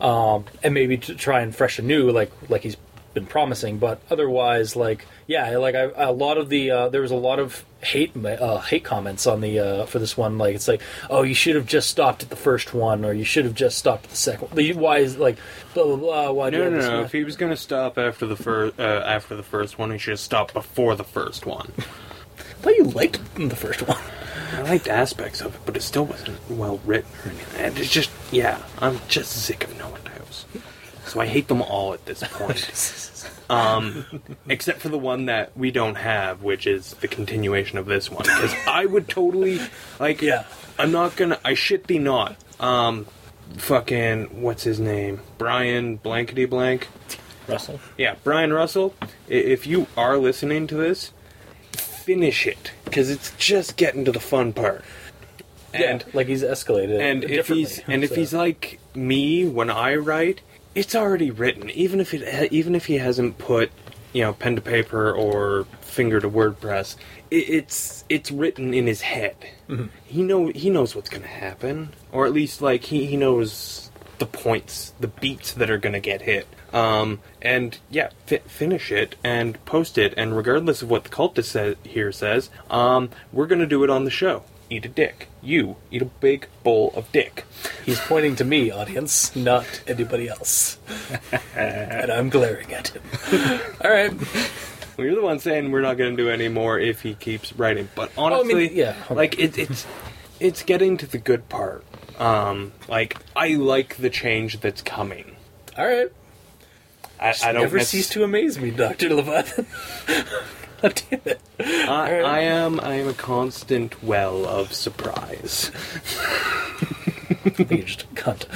um, 0.00 0.44
and 0.62 0.74
maybe 0.74 0.96
to 0.98 1.14
try 1.14 1.40
and 1.40 1.54
fresh 1.54 1.78
anew, 1.78 2.10
like 2.10 2.30
like 2.48 2.62
he's 2.62 2.76
been 3.16 3.26
promising. 3.26 3.78
But 3.78 4.00
otherwise, 4.10 4.76
like 4.76 5.06
yeah, 5.26 5.56
like 5.56 5.74
I, 5.74 5.90
a 5.96 6.12
lot 6.12 6.38
of 6.38 6.48
the 6.50 6.70
uh, 6.70 6.88
there 6.90 7.00
was 7.00 7.10
a 7.10 7.16
lot 7.16 7.40
of 7.40 7.64
hate 7.82 8.12
uh, 8.24 8.60
hate 8.60 8.84
comments 8.84 9.26
on 9.26 9.40
the 9.40 9.58
uh, 9.58 9.86
for 9.86 9.98
this 9.98 10.16
one. 10.16 10.38
Like 10.38 10.54
it's 10.54 10.68
like 10.68 10.82
oh 11.10 11.22
you 11.22 11.34
should 11.34 11.56
have 11.56 11.66
just 11.66 11.88
stopped 11.88 12.22
at 12.22 12.30
the 12.30 12.36
first 12.36 12.74
one 12.74 13.04
or 13.04 13.12
you 13.12 13.24
should 13.24 13.46
have 13.46 13.54
just 13.54 13.78
stopped 13.78 14.04
at 14.04 14.10
the 14.10 14.16
second. 14.16 14.48
Why 14.76 14.98
is 14.98 15.16
like 15.16 15.38
blah 15.74 15.84
blah 15.84 15.96
blah. 15.96 16.30
Why 16.30 16.50
No, 16.50 16.70
no, 16.70 16.78
no. 16.78 17.00
If 17.02 17.12
he 17.12 17.24
was 17.24 17.36
gonna 17.36 17.56
stop 17.56 17.98
after 17.98 18.26
the 18.26 18.36
first, 18.36 18.78
uh, 18.78 19.02
after 19.06 19.34
the 19.34 19.42
first 19.42 19.78
one, 19.78 19.90
he 19.90 19.98
should 19.98 20.12
have 20.12 20.20
stopped 20.20 20.52
before 20.52 20.94
the 20.94 21.04
first 21.04 21.46
one. 21.46 21.72
I 22.38 22.68
thought 22.68 22.76
you 22.76 22.84
liked 22.84 23.20
the 23.36 23.56
first 23.56 23.86
one. 23.86 23.98
I 24.52 24.62
liked 24.62 24.88
aspects 24.88 25.40
of 25.40 25.54
it, 25.54 25.60
but 25.64 25.76
it 25.76 25.82
still 25.82 26.04
wasn't 26.04 26.38
well 26.50 26.80
written 26.84 27.10
or 27.24 27.30
anything. 27.30 27.64
And 27.64 27.78
it's 27.78 27.90
just, 27.90 28.10
yeah, 28.30 28.62
I'm 28.78 29.00
just 29.08 29.32
sick 29.32 29.64
of 29.64 29.76
no 29.78 29.88
one 29.88 30.00
knows. 30.04 30.46
So 31.06 31.20
I 31.20 31.26
hate 31.26 31.48
them 31.48 31.62
all 31.62 31.94
at 31.94 32.04
this 32.04 32.22
point. 32.22 33.30
um, 33.50 34.04
except 34.48 34.80
for 34.80 34.88
the 34.88 34.98
one 34.98 35.26
that 35.26 35.56
we 35.56 35.70
don't 35.70 35.94
have, 35.96 36.42
which 36.42 36.66
is 36.66 36.94
the 36.94 37.08
continuation 37.08 37.78
of 37.78 37.86
this 37.86 38.10
one. 38.10 38.24
Because 38.24 38.54
I 38.66 38.86
would 38.86 39.08
totally, 39.08 39.60
like, 40.00 40.20
Yeah. 40.20 40.44
I'm 40.78 40.92
not 40.92 41.16
gonna, 41.16 41.38
I 41.44 41.54
shit 41.54 41.86
thee 41.86 41.98
not. 41.98 42.36
Um, 42.60 43.06
fucking, 43.56 44.42
what's 44.42 44.64
his 44.64 44.80
name? 44.80 45.20
Brian 45.38 45.96
Blankety 45.96 46.44
Blank. 46.44 46.88
Russell. 47.48 47.80
Yeah, 47.96 48.16
Brian 48.24 48.52
Russell, 48.52 48.94
if 49.28 49.66
you 49.66 49.86
are 49.96 50.18
listening 50.18 50.66
to 50.66 50.74
this, 50.74 51.12
finish 51.72 52.46
it 52.46 52.72
because 52.84 53.10
it's 53.10 53.32
just 53.36 53.76
getting 53.76 54.04
to 54.04 54.12
the 54.12 54.20
fun 54.20 54.52
part. 54.52 54.84
And 55.72 56.04
yeah, 56.06 56.12
like 56.14 56.26
he's 56.26 56.42
escalated. 56.42 57.00
and 57.00 57.24
if 57.24 57.48
he's 57.48 57.80
and 57.80 58.02
if 58.02 58.14
he's 58.14 58.32
like 58.32 58.80
me 58.94 59.46
when 59.46 59.70
I 59.70 59.96
write, 59.96 60.40
it's 60.76 60.94
already 60.94 61.30
written. 61.32 61.70
Even 61.70 61.98
if 61.98 62.14
it 62.14 62.52
even 62.52 62.76
if 62.76 62.86
he 62.86 62.98
hasn't 62.98 63.38
put 63.38 63.72
you 64.12 64.22
know 64.22 64.32
pen 64.32 64.54
to 64.54 64.62
paper 64.62 65.10
or 65.10 65.64
finger 65.80 66.20
to 66.20 66.30
WordPress, 66.30 66.96
it, 67.30 67.48
it's 67.48 68.04
it's 68.08 68.30
written 68.30 68.72
in 68.74 68.86
his 68.86 69.00
head. 69.00 69.36
He 70.04 70.22
know 70.22 70.48
he 70.48 70.70
knows 70.70 70.94
what's 70.94 71.08
going 71.08 71.22
to 71.22 71.28
happen, 71.28 71.94
or 72.12 72.26
at 72.26 72.32
least 72.32 72.62
like 72.62 72.84
he 72.84 73.06
he 73.06 73.16
knows 73.16 73.90
the 74.18 74.26
points, 74.26 74.94
the 75.00 75.08
beats 75.08 75.52
that 75.54 75.70
are 75.70 75.78
going 75.78 75.94
to 75.94 76.00
get 76.00 76.22
hit. 76.22 76.46
Um, 76.72 77.20
and 77.40 77.78
yeah, 77.90 78.10
fi- 78.26 78.38
finish 78.38 78.92
it 78.92 79.16
and 79.24 79.62
post 79.64 79.98
it. 79.98 80.14
And 80.16 80.36
regardless 80.36 80.82
of 80.82 80.90
what 80.90 81.04
the 81.04 81.10
cultist 81.10 81.44
sa- 81.44 81.88
here 81.88 82.12
says, 82.12 82.50
um, 82.70 83.10
we're 83.32 83.46
going 83.46 83.60
to 83.60 83.66
do 83.66 83.82
it 83.84 83.90
on 83.90 84.04
the 84.04 84.10
show. 84.10 84.42
Eat 84.68 84.84
a 84.84 84.88
dick. 84.88 85.28
You 85.42 85.76
eat 85.92 86.02
a 86.02 86.06
big 86.06 86.48
bowl 86.64 86.92
of 86.96 87.10
dick. 87.12 87.44
He's 87.84 88.00
pointing 88.00 88.34
to 88.36 88.44
me, 88.44 88.70
audience, 88.72 89.34
not 89.36 89.82
anybody 89.86 90.28
else. 90.28 90.78
and 91.56 92.10
I'm 92.10 92.30
glaring 92.30 92.72
at 92.72 92.88
him. 92.88 93.02
All 93.84 93.90
right. 93.90 94.12
Well, 94.96 95.06
you're 95.06 95.14
the 95.14 95.22
one 95.22 95.38
saying 95.38 95.70
we're 95.70 95.82
not 95.82 95.96
going 95.98 96.16
to 96.16 96.22
do 96.22 96.28
any 96.30 96.48
more 96.48 96.80
if 96.80 97.02
he 97.02 97.14
keeps 97.14 97.52
writing. 97.52 97.88
But 97.94 98.10
Oh, 98.18 98.24
I 98.24 98.32
honestly, 98.32 98.54
mean, 98.54 98.70
yeah. 98.76 98.96
like 99.10 99.38
it, 99.38 99.56
it's 99.56 99.86
it's 100.40 100.62
getting 100.62 100.96
to 100.96 101.06
the 101.06 101.18
good 101.18 101.48
part. 101.48 101.84
Um, 102.18 102.72
like 102.88 103.16
I 103.36 103.50
like 103.50 103.96
the 103.98 104.10
change 104.10 104.60
that's 104.60 104.82
coming. 104.82 105.36
All 105.78 105.86
right. 105.86 106.10
I, 107.20 107.34
I 107.44 107.52
don't 107.52 107.62
Never 107.62 107.76
nec- 107.78 107.86
cease 107.86 108.08
to 108.10 108.24
amaze 108.24 108.58
me, 108.58 108.70
Doctor 108.72 109.14
Leviathan. 109.14 109.66
God 110.82 111.02
damn 111.10 111.20
it! 111.24 111.40
I, 111.58 111.88
Alright. 111.88 112.24
I 112.24 112.40
am 112.40 112.80
I 112.80 112.94
am 112.94 113.08
a 113.08 113.14
constant 113.14 114.02
well 114.02 114.44
of 114.46 114.72
surprise. 114.72 115.70
I 117.30 117.50
think 117.50 117.70
you're 117.70 117.82
just 117.82 118.02
a 118.02 118.06
cunt. 118.08 118.46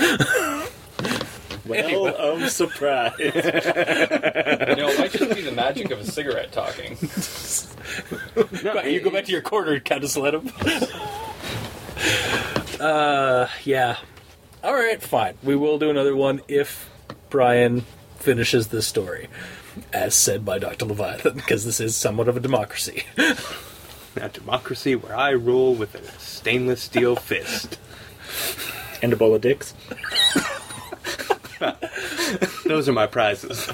Well, 1.67 2.17
I'm 2.19 2.49
surprised. 2.49 3.21
You 3.21 3.27
know, 3.33 4.89
it 4.89 4.99
might 4.99 5.13
just 5.13 5.35
be 5.35 5.43
the 5.43 5.53
magic 5.55 5.91
of 5.93 6.01
a 6.01 6.05
cigarette 6.05 6.51
talking. 6.53 6.99
No, 8.65 8.81
you 8.83 9.01
go 9.01 9.11
back 9.11 9.27
to 9.27 9.33
your 9.33 9.43
corner, 9.43 9.79
Countess 9.79 10.17
let 10.17 10.35
him. 10.35 10.51
uh, 12.81 13.47
yeah. 13.65 13.97
All 14.65 14.75
right, 14.75 15.01
fine. 15.01 15.35
We 15.43 15.55
will 15.57 15.79
do 15.79 15.91
another 15.91 16.17
one 16.17 16.41
if 16.49 16.91
Brian 17.31 17.85
finishes 18.17 18.69
this 18.69 18.87
story, 18.87 19.29
as 19.93 20.15
said 20.15 20.45
by 20.45 20.59
Doctor 20.59 20.85
Leviathan, 20.87 21.35
because 21.35 21.65
this 21.65 21.81
is 21.81 21.97
somewhat 21.97 22.29
of 22.29 22.37
a 22.37 22.41
democracy. 22.41 23.05
a 24.17 24.29
democracy 24.29 24.95
where 24.97 25.15
I 25.17 25.31
rule 25.31 25.75
with 25.75 25.95
a 25.95 26.03
stainless 26.21 26.83
steel 26.83 27.17
fist. 27.17 27.79
and 29.03 29.13
a 29.13 29.17
bowl 29.17 29.35
of 29.35 29.41
dicks. 29.43 29.75
Those 32.65 32.89
are 32.89 32.93
my 32.93 33.07
prizes 33.07 33.67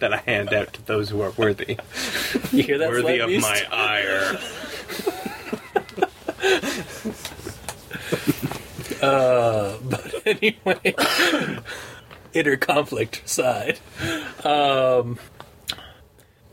that 0.00 0.12
I 0.12 0.18
hand 0.18 0.52
out 0.52 0.72
to 0.74 0.84
those 0.86 1.08
who 1.10 1.20
are 1.22 1.30
worthy, 1.32 1.78
You 2.52 2.62
hear 2.62 2.78
that? 2.78 2.88
worthy 2.90 3.18
of 3.20 3.28
Beast? 3.28 3.42
my 3.48 3.62
ire. 3.70 4.38
Uh, 9.02 9.76
but 9.82 10.14
anyway, 10.26 10.94
inner 12.38 12.56
conflict 12.56 13.22
aside, 13.24 13.78
um, 14.44 15.18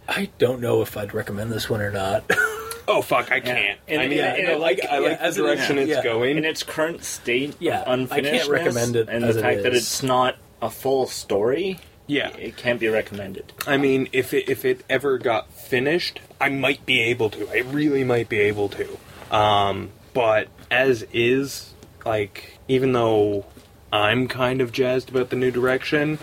I 0.08 0.30
don't 0.38 0.60
know 0.62 0.82
if 0.82 0.98
I'd 0.98 1.13
recommend 1.13 1.52
this 1.52 1.69
one 1.69 1.82
or 1.82 1.91
not. 1.91 2.24
Oh 2.86 3.02
fuck, 3.02 3.32
I 3.32 3.39
can't. 3.39 3.80
And- 3.88 4.02
I 4.02 4.08
mean, 4.10 4.19
and- 4.19 4.28
I, 4.28 4.38
and 4.39 4.48
I 4.50 4.56
like 4.56 4.80
like- 4.82 4.89
I 4.91 4.98
like 4.98 5.17
as 5.22 5.38
the 5.38 5.46
it 5.46 5.52
is, 5.52 5.56
direction 5.56 5.78
it's 5.78 5.89
yeah. 5.89 6.04
going. 6.04 6.38
In 6.38 6.43
its 6.43 6.63
current 6.63 7.06
state 7.06 7.56
Yeah, 7.58 7.80
of 7.84 8.12
I 8.12 8.19
can't 8.19 8.50
recommend 8.50 8.98
it 8.98 9.08
and 9.08 9.24
as 9.24 9.36
the 9.36 9.39
it 9.39 9.41
fact 9.41 9.63
that 9.63 9.72
is. 9.74 9.84
it's 9.84 10.04
not 10.04 10.36
a 10.62 10.69
full 10.69 11.08
story, 11.08 11.80
yeah, 12.08 12.36
it 12.36 12.58
can't 12.58 12.82
be 12.82 12.89
recommended. 12.89 13.54
I 13.65 13.78
mean, 13.78 14.10
if 14.12 14.34
it 14.34 14.50
if 14.50 14.65
it 14.65 14.84
ever 14.89 15.17
got 15.17 15.50
finished, 15.54 16.19
I 16.41 16.50
might 16.50 16.86
be 16.86 17.00
able 17.04 17.30
to. 17.30 17.48
I 17.52 17.60
really 17.60 18.04
might 18.04 18.28
be 18.28 18.39
able 18.41 18.67
to. 18.67 18.98
Um, 19.34 19.91
but 20.13 20.50
as 20.69 21.06
is, 21.13 21.74
like, 22.06 22.58
even 22.67 22.91
though 22.91 23.46
I'm 23.93 24.27
kind 24.27 24.60
of 24.60 24.71
jazzed 24.71 25.10
about 25.10 25.29
the 25.29 25.36
new 25.36 25.51
direction 25.51 26.17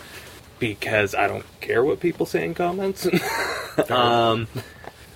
because 0.58 1.14
I 1.14 1.28
don't 1.28 1.46
care 1.60 1.84
what 1.84 2.00
people 2.00 2.26
say 2.26 2.44
in 2.44 2.52
comments. 2.52 3.06
um, 3.90 4.48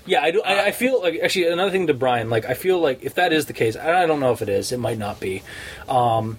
Yeah, 0.06 0.22
I, 0.22 0.30
do, 0.30 0.42
I, 0.42 0.66
I 0.66 0.70
feel 0.70 1.00
like 1.02 1.18
actually 1.20 1.48
another 1.48 1.70
thing 1.70 1.88
to 1.88 1.94
Brian. 1.94 2.30
Like, 2.30 2.44
I 2.44 2.54
feel 2.54 2.78
like 2.78 3.02
if 3.02 3.14
that 3.14 3.32
is 3.32 3.46
the 3.46 3.54
case, 3.54 3.74
I 3.74 4.06
don't 4.06 4.20
know 4.20 4.32
if 4.32 4.40
it 4.40 4.48
is. 4.48 4.70
It 4.70 4.78
might 4.78 4.98
not 4.98 5.18
be. 5.18 5.42
Um, 5.88 6.38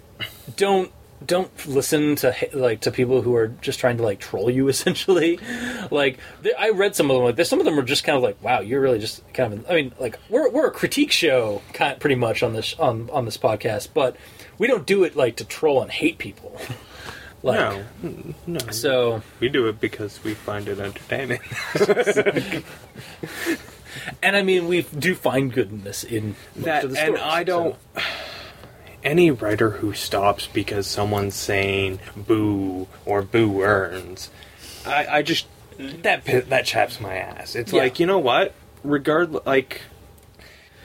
don't 0.55 0.91
don't 1.25 1.67
listen 1.67 2.15
to 2.17 2.35
like 2.53 2.81
to 2.81 2.91
people 2.91 3.21
who 3.21 3.35
are 3.35 3.47
just 3.47 3.79
trying 3.79 3.97
to 3.97 4.03
like 4.03 4.19
troll 4.19 4.49
you. 4.49 4.67
Essentially, 4.69 5.39
like 5.91 6.19
they, 6.43 6.53
I 6.53 6.69
read 6.69 6.95
some 6.95 7.09
of 7.09 7.17
them. 7.17 7.25
Like 7.25 7.35
there's 7.35 7.49
some 7.49 7.59
of 7.59 7.65
them 7.65 7.77
are 7.79 7.83
just 7.83 8.03
kind 8.03 8.15
of 8.15 8.23
like, 8.23 8.41
wow, 8.41 8.59
you're 8.61 8.81
really 8.81 8.99
just 8.99 9.21
kind 9.33 9.51
of. 9.51 9.69
I 9.69 9.75
mean, 9.75 9.93
like 9.99 10.19
we're 10.29 10.49
we're 10.49 10.67
a 10.67 10.71
critique 10.71 11.11
show, 11.11 11.61
kind 11.73 11.93
of, 11.93 11.99
pretty 11.99 12.15
much 12.15 12.43
on 12.43 12.53
this 12.53 12.75
on 12.79 13.09
on 13.11 13.25
this 13.25 13.37
podcast, 13.37 13.89
but 13.93 14.15
we 14.57 14.67
don't 14.67 14.85
do 14.85 15.03
it 15.03 15.15
like 15.15 15.35
to 15.37 15.45
troll 15.45 15.81
and 15.81 15.91
hate 15.91 16.17
people. 16.17 16.59
like 17.43 17.59
no, 17.59 17.83
no. 18.47 18.59
so. 18.71 19.21
we 19.39 19.49
do 19.49 19.67
it 19.67 19.79
because 19.79 20.23
we 20.23 20.33
find 20.33 20.67
it 20.67 20.79
entertaining. 20.79 21.39
And 24.21 24.35
I 24.35 24.43
mean, 24.43 24.67
we 24.67 24.81
do 24.83 25.15
find 25.15 25.51
goodness 25.53 26.03
in 26.03 26.35
that 26.57 26.83
of 26.83 26.91
the 26.91 26.99
and 27.01 27.17
I 27.17 27.43
don't. 27.43 27.75
so. 27.95 28.01
Any 29.03 29.29
writer 29.29 29.69
who 29.69 29.93
stops 29.93 30.47
because 30.47 30.87
someone's 30.87 31.35
saying 31.35 31.99
"boo" 32.15 32.87
or 33.05 33.21
"boo 33.21 33.61
earns," 33.61 34.31
I, 34.85 35.07
I 35.07 35.21
just 35.21 35.45
that 35.77 36.25
that 36.25 36.65
chaps 36.65 36.99
my 36.99 37.15
ass. 37.15 37.55
It's 37.55 37.71
Yeah. 37.71 37.83
like 37.83 37.99
you 37.99 38.05
know 38.07 38.17
what? 38.19 38.53
Regardless, 38.83 39.45
like 39.45 39.81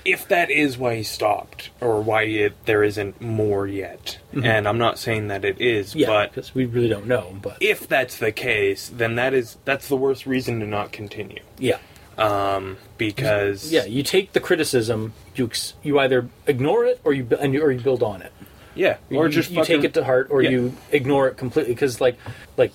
if 0.05 0.27
that 0.29 0.51
is 0.51 0.79
why 0.79 0.97
he 0.97 1.03
stopped 1.03 1.71
or 1.81 2.01
why 2.01 2.23
it, 2.23 2.55
there 2.67 2.83
isn't 2.83 3.21
more 3.21 3.67
yet, 3.67 4.19
and 4.33 4.67
I'm 4.69 4.79
not 4.79 4.99
saying 4.99 5.29
that 5.29 5.45
it 5.45 5.61
is, 5.61 5.91
Mm-hmm. 5.91 5.99
Yeah, 6.01 6.07
but 6.07 6.31
because 6.35 6.55
we 6.55 6.65
really 6.67 6.89
don't 6.89 7.07
know. 7.07 7.37
But 7.43 7.59
if 7.61 7.87
that's 7.89 8.19
the 8.19 8.33
case, 8.33 8.89
then 8.89 9.17
that 9.17 9.35
is 9.35 9.57
that's 9.65 9.89
the 9.89 9.97
worst 9.97 10.27
reason 10.27 10.61
to 10.61 10.67
not 10.67 10.93
continue. 10.93 11.43
yeah, 11.59 11.79
Um, 12.19 12.77
because 12.99 13.73
yeah, 13.73 13.85
you 13.85 14.03
take 14.03 14.33
the 14.33 14.41
criticism, 14.41 15.13
you 15.35 15.47
ex- 15.47 15.75
you 15.83 15.99
either 15.99 16.29
ignore 16.47 16.85
it 16.85 17.01
or 17.05 17.13
you 17.13 17.27
and 17.41 17.55
you, 17.55 17.63
or 17.63 17.71
you 17.71 17.81
build 17.81 18.03
on 18.03 18.23
it, 18.23 18.33
yeah, 18.75 18.99
or 19.11 19.27
you, 19.27 19.33
just 19.33 19.51
you 19.51 19.57
fucking, 19.57 19.77
take 19.77 19.85
it 19.85 19.95
to 19.95 20.05
heart 20.05 20.29
or 20.31 20.43
yeah. 20.43 20.51
you 20.51 20.77
ignore 20.93 21.29
it 21.29 21.37
completely. 21.37 21.75
Because 21.75 22.01
like 22.01 22.17
like 22.57 22.73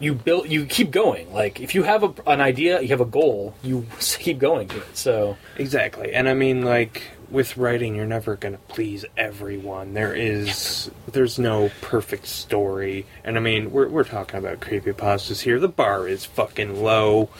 you 0.00 0.14
build, 0.14 0.48
you 0.50 0.66
keep 0.66 0.90
going. 0.90 1.32
Like 1.32 1.60
if 1.60 1.74
you 1.74 1.82
have 1.84 2.02
a, 2.02 2.14
an 2.26 2.40
idea, 2.40 2.80
you 2.80 2.88
have 2.88 3.00
a 3.00 3.06
goal, 3.06 3.54
you 3.62 3.86
keep 4.00 4.38
going 4.38 4.68
to 4.68 4.78
it. 4.78 4.96
So 4.96 5.36
Exactly. 5.56 6.12
And 6.12 6.28
I 6.28 6.34
mean 6.34 6.62
like 6.62 7.02
with 7.30 7.56
writing 7.56 7.94
you're 7.94 8.06
never 8.06 8.36
going 8.36 8.54
to 8.54 8.60
please 8.68 9.04
everyone. 9.16 9.94
There 9.94 10.14
is 10.14 10.90
there's 11.10 11.38
no 11.38 11.70
perfect 11.80 12.26
story. 12.26 13.06
And 13.24 13.36
I 13.36 13.40
mean 13.40 13.70
we're 13.72 13.88
we're 13.88 14.04
talking 14.04 14.38
about 14.38 14.60
creepypastas 14.60 15.40
here. 15.40 15.58
The 15.58 15.68
bar 15.68 16.08
is 16.08 16.24
fucking 16.24 16.82
low. 16.82 17.30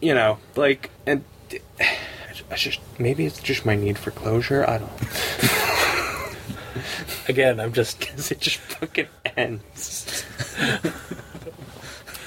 You 0.00 0.14
know, 0.14 0.38
like 0.56 0.90
and 1.06 1.24
I 2.50 2.56
just 2.56 2.80
maybe 2.98 3.26
it's 3.26 3.40
just 3.40 3.66
my 3.66 3.76
need 3.76 3.98
for 3.98 4.10
closure. 4.10 4.64
I 4.68 4.78
don't 4.78 4.90
again, 7.28 7.60
I'm 7.60 7.72
just 7.72 8.00
cuz 8.08 8.30
it 8.30 8.40
just 8.40 8.58
fucking 8.58 9.08
ends. 9.36 10.24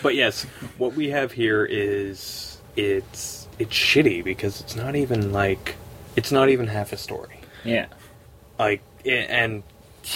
But 0.04 0.14
yes, 0.16 0.44
what 0.78 0.94
we 0.94 1.10
have 1.10 1.32
here 1.32 1.66
is 1.66 2.60
it's 2.76 3.48
it's 3.58 3.74
shitty 3.74 4.24
because 4.24 4.62
it's 4.62 4.76
not 4.76 4.96
even 4.96 5.32
like 5.32 5.76
it's 6.16 6.32
not 6.32 6.50
even 6.50 6.68
half 6.68 6.94
a 6.94 6.98
story. 6.98 7.40
Yeah. 7.64 7.88
Like 8.60 8.82
and 9.06 9.64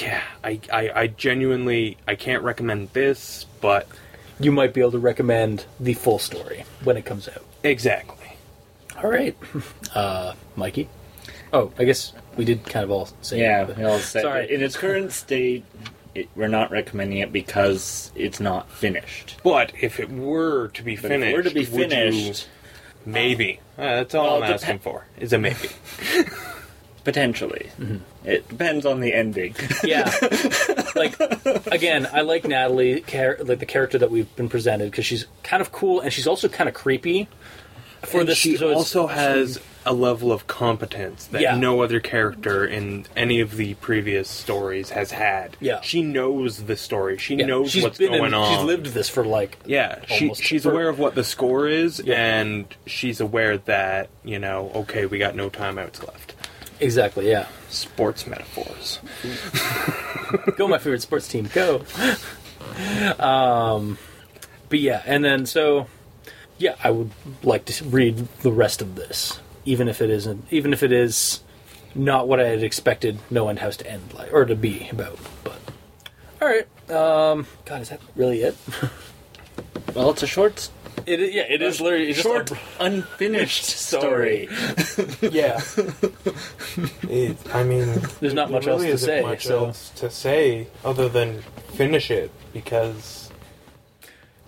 yeah, 0.02 0.22
I, 0.44 0.60
I 0.72 0.90
I 1.04 1.08
genuinely 1.08 1.98
I 2.08 2.16
can't 2.16 2.44
recommend 2.44 2.90
this, 2.94 3.46
but 3.62 3.88
You 4.40 4.52
might 4.52 4.74
be 4.74 4.82
able 4.82 4.92
to 4.92 5.00
recommend 5.00 5.66
the 5.80 5.94
full 5.94 6.20
story 6.20 6.66
when 6.84 6.98
it 6.98 7.06
comes 7.06 7.28
out. 7.28 7.44
exactly. 7.64 8.16
All 9.02 9.10
right, 9.10 9.38
uh, 9.96 10.34
Mikey. 10.56 10.90
Oh, 11.54 11.72
I 11.78 11.84
guess 11.86 12.14
we 12.36 12.44
did 12.46 12.66
kind 12.66 12.84
of 12.84 12.92
all 12.92 13.08
say. 13.22 13.40
Yeah, 13.40 13.62
it, 13.62 13.68
but- 13.68 13.78
we 13.78 13.84
all 13.86 14.00
said 14.00 14.24
Sorry. 14.24 14.42
that 14.48 14.54
in 14.54 14.62
its 14.62 14.76
current 14.76 15.12
state, 15.12 15.64
it, 16.18 16.30
we're 16.36 16.48
not 16.48 16.72
recommending 16.72 17.20
it 17.20 17.32
because 17.32 18.12
it's 18.16 18.40
not 18.40 18.70
finished. 18.72 19.38
But 19.44 19.72
if 19.82 20.00
it 20.00 20.10
were 20.10 20.70
to 20.70 20.84
be 20.84 20.96
But 20.96 21.10
finished, 21.12 21.28
if 21.28 21.34
it 21.34 21.38
were 21.38 21.44
to 21.44 21.50
be 21.54 21.66
would 21.66 21.92
you- 21.92 21.98
finished, 22.12 22.48
maybe. 23.06 23.60
Uh, 23.78 23.84
that's 23.98 24.16
all 24.16 24.26
Well, 24.26 24.44
I'm 24.44 24.50
depe- 24.52 24.54
asking 24.56 24.80
for. 24.80 25.06
Is 25.20 25.34
a 25.34 25.38
maybe. 25.38 25.70
potentially, 27.04 27.70
Mm-hmm. 27.80 27.98
it 28.28 28.48
depends 28.50 28.86
on 28.86 29.00
the 29.00 29.14
ending. 29.14 29.56
Yeah, 29.84 30.12
like 30.96 31.16
again, 31.68 32.08
I 32.12 32.22
like 32.22 32.44
Natalie, 32.46 33.02
char- 33.02 33.38
like 33.44 33.60
the 33.60 33.66
character 33.66 33.98
that 34.00 34.12
we've 34.12 34.34
been 34.36 34.50
presented 34.50 34.92
because 34.92 35.06
she's 35.06 35.26
kind 35.44 35.62
of 35.62 35.72
cool 35.72 36.02
and 36.02 36.12
she's 36.12 36.28
also 36.28 36.50
kind 36.50 36.68
of 36.68 36.74
creepy. 36.74 37.30
For 38.04 38.20
And 38.20 38.30
this, 38.30 38.38
she 38.38 38.58
so 38.58 38.66
it's- 38.66 38.78
also 38.78 39.08
has 39.08 39.60
a 39.88 39.94
level 39.94 40.32
of 40.32 40.46
competence 40.48 41.26
that 41.28 41.42
Yeah. 41.42 41.56
no 41.58 41.82
other 41.82 42.00
character 42.00 42.66
in 42.66 43.06
any 43.16 43.40
of 43.40 43.56
the 43.58 43.74
previous 43.76 44.30
stories 44.30 44.90
has 44.92 45.12
had. 45.12 45.56
Yeah. 45.60 45.82
she 45.82 46.02
knows 46.04 46.64
the 46.66 46.76
story. 46.78 47.18
She 47.18 47.36
yeah, 47.36 47.46
knows 47.46 47.72
she's 47.72 47.84
what's 47.84 47.98
been 47.98 48.10
going 48.12 48.26
in, 48.26 48.34
on. 48.34 48.54
She's 48.56 48.64
lived 48.66 48.88
this 48.88 49.10
for 49.10 49.26
like 49.26 49.58
Yeah, 49.66 50.00
she, 50.08 50.34
she's 50.36 50.64
for- 50.64 50.72
aware 50.72 50.90
of 50.90 51.00
what 51.00 51.16
the 51.16 51.24
score 51.24 51.68
is, 51.68 52.00
Yeah. 52.04 52.16
and 52.18 52.66
she's 52.86 53.20
aware 53.22 53.58
that 53.60 54.10
you 54.24 54.38
know, 54.40 54.72
okay, 54.76 55.06
we 55.06 55.18
got 55.18 55.36
no 55.36 55.50
timeouts 55.50 56.06
left. 56.06 56.36
exactly. 56.80 57.30
Yeah, 57.30 57.48
Sports 57.70 58.28
metaphors. 58.28 59.00
go 60.58 60.68
my 60.68 60.78
favorite 60.78 61.02
sports 61.02 61.28
team, 61.28 61.50
go. 61.54 61.84
Um, 63.20 63.98
but 64.70 64.80
yeah, 64.80 65.02
and 65.06 65.24
then 65.24 65.46
so 65.46 65.88
yeah, 66.58 66.76
I 66.84 66.90
would 66.92 67.12
like 67.44 67.66
to 67.66 67.84
read 67.86 68.28
the 68.42 68.52
rest 68.52 68.82
of 68.82 68.96
this, 68.96 69.40
even 69.68 69.88
if 69.88 70.02
it 70.02 70.10
isn't, 70.10 70.46
even 70.50 70.72
if 70.74 70.82
it 70.82 70.92
is 70.92 71.42
not 71.94 72.28
what 72.28 72.40
I 72.40 72.48
had 72.48 72.64
expected. 72.64 73.20
No 73.30 73.50
End 73.50 73.60
House 73.60 73.78
to 73.78 73.90
end 73.92 74.14
like 74.14 74.32
or 74.34 74.46
to 74.46 74.56
be 74.56 74.88
about. 74.92 75.20
But 75.44 75.60
all 76.42 76.48
right, 76.48 76.68
um, 76.92 77.46
God, 77.66 77.82
is 77.82 77.90
that 77.90 78.00
really 78.16 78.42
it? 78.44 78.56
well, 79.96 80.12
it's 80.12 80.24
a 80.24 80.28
short, 80.28 80.70
It 81.06 81.20
is, 81.20 81.34
yeah, 81.36 81.44
it 81.50 81.62
is 81.62 81.82
literally 81.82 82.08
just 82.14 82.22
short, 82.24 82.52
a- 82.52 82.58
unfinished 82.80 83.64
Story. 83.88 84.48
story. 84.80 85.30
yeah. 85.32 85.62
It, 87.10 87.38
I 87.54 87.64
mean, 87.64 88.02
There's 88.20 88.34
not 88.34 88.52
much 88.52 88.68
else 88.68 88.84
to 88.84 88.98
say, 88.98 89.22
Much 89.22 89.46
so- 89.46 89.74
to 89.96 90.10
say 90.10 90.68
other 90.86 91.10
than 91.10 91.42
finish 91.74 92.10
it 92.12 92.32
because 92.54 93.30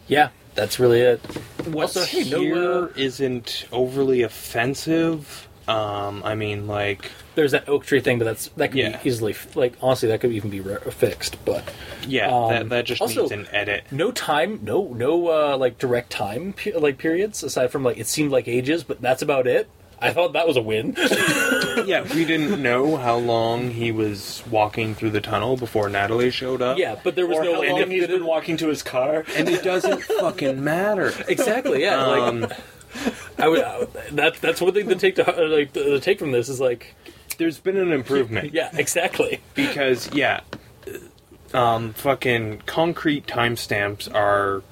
Yeah, 0.08 0.30
that's 0.60 0.80
really 0.80 1.00
it. 1.02 1.20
what's 1.66 1.96
Also, 1.96 2.06
hey, 2.06 2.24
here 2.24 2.88
isn't 2.96 3.66
overly 3.72 4.24
offensive. 4.24 5.48
Um, 5.68 6.24
I 6.24 6.36
mean, 6.36 6.68
like, 6.68 7.12
There's 7.36 7.52
that 7.52 7.70
oak 7.70 7.86
tree 7.86 8.02
thing, 8.02 8.18
but 8.20 8.26
that's 8.26 8.48
that 8.58 8.70
could 8.70 8.80
Yeah. 8.80 8.98
be 9.02 9.08
easily 9.10 9.34
like 9.56 9.74
honestly 9.82 10.10
that 10.10 10.20
could 10.20 10.34
even 10.34 10.50
be 10.50 10.60
re- 10.60 10.78
fixed. 10.92 11.38
But 11.46 11.64
yeah, 12.06 12.28
Um, 12.30 12.50
that, 12.50 12.70
that 12.70 12.86
just 12.86 13.00
also- 13.02 13.22
needs 13.22 13.32
an 13.32 13.48
edit. 13.54 13.84
no 13.92 14.12
time, 14.12 14.60
no 14.64 14.92
no 14.94 15.28
uh, 15.30 15.56
like 15.58 15.78
direct 15.78 16.10
time 16.10 16.52
pe- 16.52 16.74
like 16.74 16.98
periods 16.98 17.42
aside 17.44 17.72
from 17.72 17.84
like 17.84 17.98
it 17.98 18.08
seemed 18.08 18.32
like 18.32 18.50
ages, 18.50 18.84
but 18.84 19.02
that's 19.02 19.22
about 19.22 19.48
it. 19.48 19.70
I 20.02 20.12
thought 20.14 20.34
that 20.34 20.48
was 20.48 20.58
a 20.58 20.62
win. 20.62 20.96
yeah, 21.86 22.04
we 22.14 22.26
didn't 22.26 22.62
know 22.62 22.96
how 22.98 23.18
long 23.18 23.72
he 23.72 23.92
was 23.92 24.44
walking 24.50 24.96
through 24.96 25.10
the 25.12 25.22
tunnel 25.22 25.58
before 25.58 25.90
Natalie 25.90 26.32
showed 26.32 26.62
up. 26.62 26.78
yeah, 26.78 26.96
but 27.04 27.16
there 27.16 27.28
was 27.28 27.38
Or 27.40 27.44
no 27.44 27.54
how 27.56 27.62
and 27.64 27.72
long 27.74 27.82
if 27.82 27.90
he's 27.90 28.04
it- 28.04 28.10
been 28.10 28.26
walking 28.26 28.58
to 28.58 28.68
his 28.68 28.82
car. 28.84 29.26
and 29.36 29.50
it 29.50 29.64
doesn't 29.64 30.02
fucking 30.04 30.64
matter. 30.64 31.14
Exactly. 31.28 31.82
Yeah. 31.84 31.98
Um, 32.02 32.42
like 32.42 32.54
I 33.38 33.48
would. 33.48 33.62
I 33.64 33.80
would- 33.80 33.94
that 34.12 34.36
that's 34.42 34.62
one 34.62 34.74
thing 34.74 34.88
to 34.90 34.96
take 34.96 35.16
to 35.16 35.24
like 35.48 35.74
to 35.74 36.00
take 36.00 36.20
from 36.20 36.32
this 36.32 36.50
is 36.50 36.60
like 36.60 36.96
There's 37.38 37.60
been 37.60 37.78
an 37.78 37.92
improvement. 37.92 38.54
yeah 38.54 38.70
exactly 38.74 39.40
because 39.54 40.10
yeah 40.14 40.42
um 41.54 41.94
fucking 41.94 42.62
concrete 42.66 43.28
timestamps 43.28 44.14
are 44.14 44.64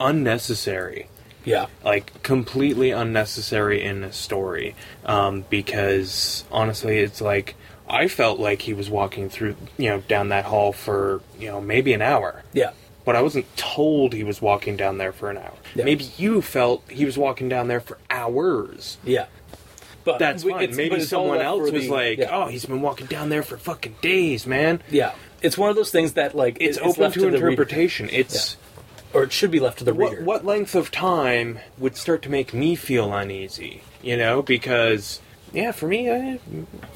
unnecessary 0.00 1.08
yeah 1.46 1.66
like 1.82 2.22
completely 2.22 2.90
unnecessary 2.90 3.82
in 3.82 4.04
a 4.04 4.12
story 4.12 4.74
um 5.06 5.44
because 5.48 6.44
honestly 6.52 6.98
it's 6.98 7.20
like 7.22 7.54
i 7.88 8.06
felt 8.08 8.38
like 8.38 8.60
he 8.62 8.74
was 8.74 8.90
walking 8.90 9.30
through 9.30 9.56
you 9.78 9.88
know 9.88 10.00
down 10.02 10.28
that 10.28 10.44
hall 10.44 10.72
for 10.72 11.22
you 11.38 11.46
know 11.46 11.60
maybe 11.60 11.92
an 11.94 12.02
hour 12.02 12.42
yeah 12.52 12.72
but 13.06 13.16
i 13.16 13.22
wasn't 13.22 13.46
told 13.56 14.12
he 14.12 14.24
was 14.24 14.42
walking 14.42 14.76
down 14.76 14.98
there 14.98 15.12
for 15.12 15.30
an 15.30 15.38
hour 15.38 15.54
Yeah. 15.74 15.84
maybe 15.84 16.04
you 16.18 16.42
felt 16.42 16.82
he 16.90 17.04
was 17.06 17.16
walking 17.16 17.48
down 17.48 17.68
there 17.68 17.80
for 17.80 17.96
hours 18.10 18.98
yeah. 19.04 19.26
But 20.04 20.20
that's 20.20 20.44
we- 20.44 20.52
fine. 20.52 20.62
it's- 20.62 20.76
Maybe 20.76 20.96
it's 20.96 21.08
someone 21.08 21.40
else 21.40 21.68
was 21.72 21.82
the- 21.86 21.90
like, 21.90 22.18
yeah. 22.18 22.28
"Oh, 22.30 22.46
he's 22.46 22.64
been 22.64 22.80
walking 22.80 23.08
down 23.08 23.28
there 23.28 23.42
for 23.42 23.56
fucking 23.56 23.96
days, 24.00 24.46
man." 24.46 24.80
yeah. 24.88 25.10
It's 25.42 25.58
one 25.58 25.68
of 25.68 25.74
those 25.74 25.90
things 25.90 26.12
that 26.12 26.36
like 26.36 26.58
It's, 26.60 26.76
it- 26.78 26.84
open 26.84 27.10
to, 27.10 27.18
the 27.22 27.26
reader- 27.26 27.48
interpretation. 27.48 28.08
It's 28.12 28.56
or 29.16 29.22
it 29.22 29.32
should 29.32 29.50
be 29.50 29.60
left 29.60 29.78
to 29.78 29.84
the 29.84 29.94
what, 29.94 30.12
reader. 30.12 30.24
what 30.24 30.44
length 30.44 30.74
of 30.74 30.90
time 30.90 31.58
would 31.78 31.96
start 31.96 32.20
to 32.22 32.30
make 32.30 32.52
me 32.52 32.74
feel 32.74 33.14
uneasy? 33.14 33.80
You 34.02 34.16
know, 34.16 34.42
because 34.42 35.20
yeah, 35.54 35.72
for 35.72 35.88
me, 35.88 36.10
I, 36.10 36.38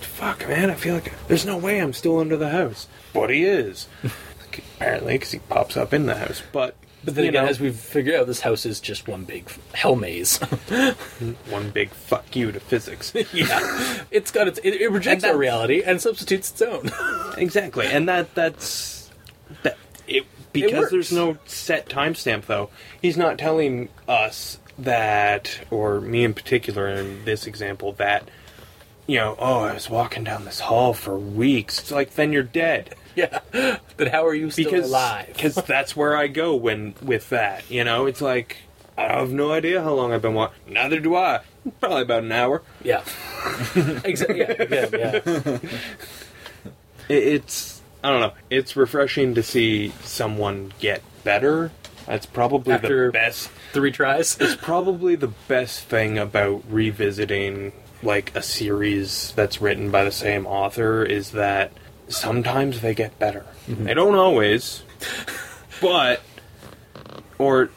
fuck, 0.00 0.46
man, 0.46 0.70
I 0.70 0.74
feel 0.74 0.94
like 0.94 1.14
there's 1.28 1.46
no 1.46 1.56
way 1.56 1.80
I'm 1.80 1.94
still 1.94 2.18
under 2.18 2.37
the 2.37 2.50
house, 2.50 2.88
but 3.14 3.30
he 3.30 3.44
is. 3.44 3.88
Apparently, 4.76 5.14
because 5.14 5.30
he 5.30 5.38
pops 5.38 5.76
up 5.76 5.94
in 5.94 6.06
the 6.06 6.16
house, 6.16 6.42
but. 6.52 6.76
But 7.02 7.14
then 7.14 7.24
you 7.24 7.30
again, 7.30 7.44
know, 7.44 7.48
as 7.48 7.59
we 7.59 7.72
figure 7.72 8.18
out, 8.18 8.26
this 8.26 8.40
house 8.40 8.66
is 8.66 8.78
just 8.78 9.09
one 9.09 9.24
big 9.24 9.50
hell 9.72 9.96
maze. 9.96 10.37
one 11.48 11.70
big 11.70 11.88
fuck 11.88 12.37
you 12.37 12.52
to 12.52 12.61
physics. 12.61 13.14
yeah, 13.33 14.04
it's 14.11 14.30
got 14.30 14.48
its 14.48 14.59
it, 14.62 14.74
it 14.74 14.90
rejects 14.90 15.24
our 15.24 15.35
reality 15.35 15.83
and 15.83 15.98
substitutes 15.98 16.50
its 16.50 16.61
own. 16.61 16.90
exactly, 17.38 17.87
and 17.87 18.06
that 18.11 18.35
that's 18.35 19.11
that 19.62 19.78
because 20.52 20.90
there's 20.90 21.12
no 21.12 21.38
set 21.46 21.88
timestamp 21.88 22.46
though. 22.46 22.70
He's 23.00 23.16
not 23.16 23.38
telling 23.38 23.88
us 24.08 24.58
that, 24.78 25.60
or 25.70 26.00
me 26.00 26.24
in 26.24 26.34
particular 26.34 26.88
in 26.88 27.24
this 27.24 27.46
example, 27.46 27.92
that 27.94 28.28
you 29.06 29.16
know, 29.16 29.34
oh, 29.38 29.60
I 29.60 29.74
was 29.74 29.90
walking 29.90 30.24
down 30.24 30.44
this 30.44 30.60
hall 30.60 30.94
for 30.94 31.18
weeks. 31.18 31.78
It's 31.80 31.90
like 31.90 32.14
then 32.14 32.32
you're 32.32 32.42
dead 32.42 32.94
yeah, 33.16 33.40
but 33.96 34.08
how 34.08 34.24
are 34.26 34.34
you 34.34 34.50
still 34.50 34.64
because 34.66 34.88
alive? 34.88 35.26
because 35.28 35.54
that's 35.66 35.96
where 35.96 36.16
I 36.16 36.28
go 36.28 36.54
when 36.54 36.94
with 37.02 37.28
that. 37.30 37.68
You 37.70 37.84
know, 37.84 38.06
it's 38.06 38.20
like. 38.20 38.58
I 38.98 39.18
have 39.18 39.32
no 39.32 39.50
idea 39.50 39.82
how 39.82 39.94
long 39.94 40.12
I've 40.12 40.20
been 40.20 40.34
walking. 40.34 40.74
Neither 40.74 41.00
do 41.00 41.16
I. 41.16 41.40
Probably 41.80 42.02
about 42.02 42.22
an 42.22 42.32
hour. 42.32 42.62
yeah, 42.84 43.02
exactly. 44.04 44.40
Yeah, 44.40 44.66
yeah, 44.68 44.88
yeah. 44.92 45.20
It, 47.08 47.08
it's 47.08 47.79
I 48.02 48.10
don't 48.10 48.20
know. 48.20 48.32
It's 48.48 48.76
refreshing 48.76 49.34
to 49.34 49.42
see 49.42 49.92
someone 50.02 50.72
get 50.78 51.02
better. 51.24 51.70
That's 52.06 52.26
probably 52.26 52.72
After- 52.72 53.06
the 53.06 53.12
best. 53.12 53.50
Three 53.72 53.92
tries. 53.92 54.36
It's 54.40 54.56
probably 54.56 55.14
the 55.16 55.28
best 55.48 55.84
thing 55.84 56.18
about 56.18 56.62
revisiting 56.68 57.72
like 58.02 58.34
a 58.34 58.42
series 58.42 59.32
that's 59.36 59.60
written 59.60 59.90
by 59.90 60.04
the 60.04 60.10
same 60.12 60.46
author 60.46 61.04
is 61.04 61.32
that 61.32 61.70
sometimes 62.08 62.80
they 62.80 62.94
get 62.94 63.18
better. 63.18 63.44
They 63.68 63.94
don't 63.94 64.14
always, 64.16 64.82
but 65.80 66.22
or 67.38 67.70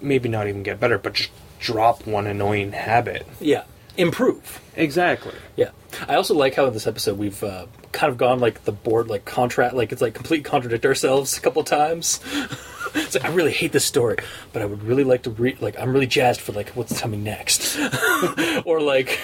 maybe 0.00 0.28
not 0.28 0.46
even 0.46 0.62
get 0.62 0.78
better, 0.78 0.98
but 0.98 1.14
just 1.14 1.30
drop 1.58 2.06
one 2.06 2.26
annoying 2.26 2.72
habit. 2.72 3.26
Yeah, 3.40 3.64
improve. 3.96 4.60
Exactly. 4.76 5.34
Yeah, 5.56 5.70
I 6.06 6.14
also 6.14 6.34
like 6.34 6.54
how 6.54 6.66
in 6.66 6.72
this 6.74 6.86
episode 6.86 7.18
we've 7.18 7.42
uh, 7.42 7.66
kind 7.92 8.10
of 8.10 8.18
gone 8.18 8.40
like 8.40 8.64
the 8.64 8.72
board 8.72 9.08
like 9.08 9.24
contract 9.24 9.74
like 9.74 9.92
it's 9.92 10.00
like 10.00 10.14
complete 10.14 10.44
contradict 10.44 10.84
ourselves 10.86 11.36
a 11.36 11.40
couple 11.40 11.62
times. 11.64 12.20
it's 12.94 13.14
like 13.14 13.24
I 13.24 13.28
really 13.28 13.52
hate 13.52 13.72
this 13.72 13.84
story, 13.84 14.16
but 14.52 14.62
I 14.62 14.64
would 14.64 14.82
really 14.82 15.04
like 15.04 15.22
to 15.22 15.30
read. 15.30 15.60
Like 15.60 15.78
I'm 15.78 15.92
really 15.92 16.06
jazzed 16.06 16.40
for 16.40 16.52
like 16.52 16.70
what's 16.70 17.00
coming 17.00 17.22
next, 17.22 17.78
or 18.64 18.80
like 18.80 19.18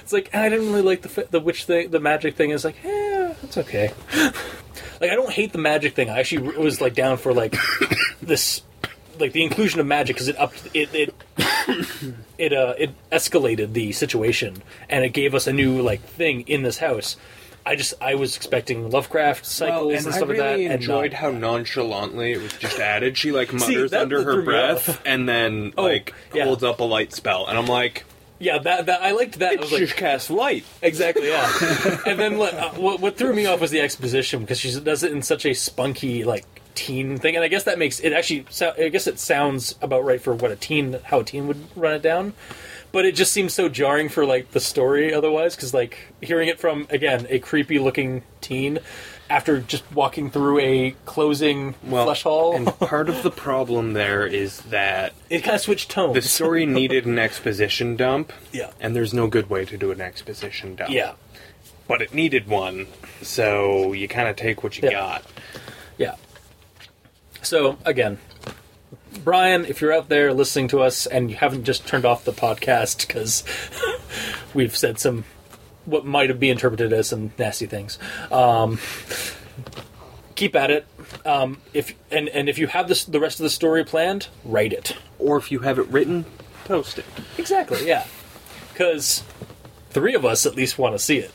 it's 0.00 0.12
like 0.12 0.34
I 0.34 0.48
didn't 0.48 0.68
really 0.68 0.82
like 0.82 1.02
the 1.02 1.26
the 1.30 1.40
witch 1.40 1.64
thing, 1.64 1.90
the 1.90 2.00
magic 2.00 2.36
thing. 2.36 2.50
Is 2.50 2.64
like 2.64 2.76
yeah, 2.84 3.34
it's 3.42 3.58
okay. 3.58 3.92
like 4.14 5.10
I 5.10 5.14
don't 5.14 5.32
hate 5.32 5.52
the 5.52 5.58
magic 5.58 5.94
thing. 5.94 6.10
I 6.10 6.18
actually 6.18 6.56
was 6.56 6.80
like 6.80 6.94
down 6.94 7.18
for 7.18 7.32
like 7.32 7.56
this. 8.22 8.62
Like 9.18 9.32
the 9.32 9.42
inclusion 9.42 9.80
of 9.80 9.86
magic 9.86 10.16
because 10.16 10.28
it 10.28 10.38
up 10.38 10.54
it 10.72 10.94
it 10.94 11.14
it 12.38 12.54
uh 12.54 12.72
it 12.78 12.94
escalated 13.12 13.74
the 13.74 13.92
situation 13.92 14.62
and 14.88 15.04
it 15.04 15.10
gave 15.10 15.34
us 15.34 15.46
a 15.46 15.52
new 15.52 15.82
like 15.82 16.00
thing 16.00 16.40
in 16.42 16.62
this 16.62 16.78
house 16.78 17.18
I 17.66 17.76
just 17.76 17.94
I 18.00 18.14
was 18.14 18.36
expecting 18.36 18.90
Lovecraft 18.90 19.44
cycles 19.44 19.86
Well, 19.86 19.90
and, 19.90 19.98
and 19.98 20.06
I 20.14 20.16
stuff 20.16 20.28
like 20.28 20.38
really 20.38 20.66
that. 20.68 20.74
enjoyed 20.76 21.04
and 21.04 21.12
not- 21.12 21.20
how 21.20 21.30
nonchalantly 21.30 22.32
it 22.32 22.42
was 22.42 22.52
just 22.54 22.78
added. 22.78 23.16
She 23.18 23.32
like 23.32 23.52
mutters 23.52 23.90
that 23.92 24.00
under 24.02 24.22
her 24.24 24.42
breath 24.42 25.00
and 25.04 25.28
then 25.28 25.72
Oh, 25.76 25.84
like 25.84 26.14
yeah. 26.34 26.44
holds 26.44 26.62
up 26.64 26.80
a 26.80 26.84
light 26.84 27.12
spell, 27.12 27.46
and 27.46 27.58
I'm 27.58 27.66
like, 27.66 28.04
yeah, 28.38 28.58
that, 28.58 28.86
that 28.86 29.02
I 29.02 29.12
liked 29.12 29.38
that. 29.40 29.50
I 29.50 29.54
it 29.54 29.60
was 29.60 29.70
just 29.70 29.92
like, 29.92 29.96
cast 29.96 30.30
light. 30.30 30.64
exactly, 30.80 31.28
yeah. 31.28 31.98
and 32.06 32.18
then 32.18 32.38
what, 32.38 32.54
uh, 32.54 32.70
what 32.72 33.00
what 33.00 33.16
threw 33.18 33.34
me 33.34 33.44
off 33.46 33.60
was 33.60 33.70
the 33.70 33.80
exposition 33.80 34.40
because 34.40 34.58
she 34.58 34.78
does 34.80 35.02
it 35.02 35.12
in 35.12 35.20
such 35.22 35.44
a 35.44 35.52
spunky 35.54 36.24
like 36.24 36.46
teen 36.74 37.18
thing, 37.18 37.34
and 37.36 37.44
I 37.44 37.48
guess 37.48 37.64
that 37.64 37.78
makes 37.78 38.00
it 38.00 38.12
actually. 38.14 38.46
I 38.78 38.88
guess 38.88 39.06
it 39.06 39.18
sounds 39.18 39.74
about 39.82 40.04
right 40.04 40.20
for 40.20 40.34
what 40.34 40.50
a 40.50 40.56
teen 40.56 40.98
how 41.04 41.20
a 41.20 41.24
teen 41.24 41.46
would 41.48 41.62
run 41.76 41.92
it 41.94 42.00
down. 42.02 42.32
But 42.92 43.04
it 43.06 43.14
just 43.14 43.32
seems 43.32 43.54
so 43.54 43.68
jarring 43.68 44.08
for 44.08 44.26
like 44.26 44.50
the 44.50 44.60
story 44.60 45.14
otherwise, 45.14 45.54
because 45.54 45.72
like 45.72 45.98
hearing 46.20 46.48
it 46.48 46.58
from 46.58 46.86
again 46.90 47.26
a 47.30 47.38
creepy 47.38 47.78
looking 47.78 48.22
teen 48.40 48.78
after 49.28 49.60
just 49.60 49.84
walking 49.92 50.28
through 50.28 50.58
a 50.58 50.96
closing 51.06 51.74
flesh 51.74 52.24
hall, 52.24 52.56
and 52.56 52.66
part 52.80 53.08
of 53.08 53.22
the 53.22 53.30
problem 53.30 53.92
there 53.92 54.26
is 54.26 54.60
that 54.62 55.12
it 55.28 55.44
kind 55.44 55.54
of 55.54 55.60
switched 55.60 55.88
tones. 55.88 56.14
the 56.14 56.22
story 56.22 56.66
needed 56.66 57.06
an 57.06 57.16
exposition 57.16 57.94
dump, 57.96 58.32
yeah, 58.50 58.70
and 58.80 58.96
there's 58.96 59.14
no 59.14 59.28
good 59.28 59.48
way 59.48 59.64
to 59.64 59.76
do 59.78 59.92
an 59.92 60.00
exposition 60.00 60.74
dump. 60.74 60.90
yeah, 60.90 61.12
but 61.86 62.02
it 62.02 62.12
needed 62.12 62.48
one, 62.48 62.88
so 63.22 63.92
you 63.92 64.08
kind 64.08 64.28
of 64.28 64.34
take 64.34 64.64
what 64.64 64.76
you 64.78 64.88
Yeah. 64.88 64.94
got. 64.94 65.24
yeah. 65.96 66.16
So 67.42 67.78
again, 67.84 68.18
Brian, 69.24 69.64
if 69.64 69.80
you're 69.80 69.92
out 69.92 70.08
there 70.08 70.32
listening 70.32 70.68
to 70.68 70.80
us 70.80 71.06
and 71.06 71.30
you 71.30 71.36
haven't 71.36 71.64
just 71.64 71.86
turned 71.86 72.04
off 72.04 72.24
the 72.24 72.32
podcast 72.32 73.06
because 73.06 73.44
we've 74.54 74.76
said 74.76 74.98
some 74.98 75.24
what 75.84 76.04
might 76.04 76.28
have 76.28 76.38
been 76.38 76.52
interpreted 76.52 76.92
as 76.92 77.08
some 77.08 77.32
nasty 77.38 77.66
things, 77.66 77.98
um, 78.30 78.78
keep 80.34 80.54
at 80.54 80.70
it. 80.70 80.86
Um, 81.24 81.60
if 81.74 81.94
and 82.10 82.28
and 82.28 82.48
if 82.48 82.58
you 82.58 82.66
have 82.68 82.88
this 82.88 83.04
the 83.04 83.20
rest 83.20 83.40
of 83.40 83.44
the 83.44 83.50
story 83.50 83.84
planned, 83.84 84.28
write 84.44 84.72
it. 84.72 84.96
Or 85.18 85.36
if 85.36 85.50
you 85.50 85.60
have 85.60 85.78
it 85.78 85.86
written, 85.88 86.24
post 86.64 86.98
it. 86.98 87.04
Exactly, 87.38 87.86
yeah. 87.86 88.06
Because 88.72 89.22
three 89.90 90.14
of 90.14 90.24
us 90.24 90.46
at 90.46 90.54
least 90.54 90.78
want 90.78 90.94
to 90.94 90.98
see 90.98 91.18
it, 91.18 91.32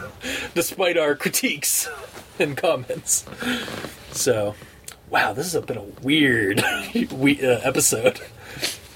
despite 0.54 0.98
our 0.98 1.14
critiques 1.14 1.88
and 2.38 2.56
comments. 2.56 3.24
So, 4.10 4.54
wow, 5.12 5.34
this 5.34 5.52
has 5.52 5.64
been 5.64 5.76
a 5.76 5.82
weird 6.02 6.64
we, 7.12 7.46
uh, 7.46 7.60
episode. 7.62 8.20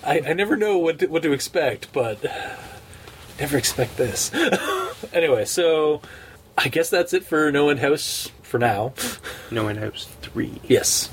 I, 0.03 0.23
I 0.27 0.33
never 0.33 0.57
know 0.57 0.79
what 0.79 1.01
to, 1.01 1.07
what 1.07 1.23
to 1.23 1.33
expect, 1.33 1.93
but 1.93 2.25
never 3.39 3.59
expect 3.59 3.99
this. 3.99 4.33
anyway, 5.13 5.45
so 5.45 6.01
I 6.57 6.69
guess 6.69 6.89
that's 6.89 7.13
it 7.13 7.25
for 7.25 7.53
No 7.53 7.69
End 7.69 7.81
House 7.81 8.31
for 8.43 8.59
now. 8.59 8.95
No 9.51 9.69
End 9.69 9.79
House 9.79 10.09
3. 10.23 10.63
Yes. 10.67 11.11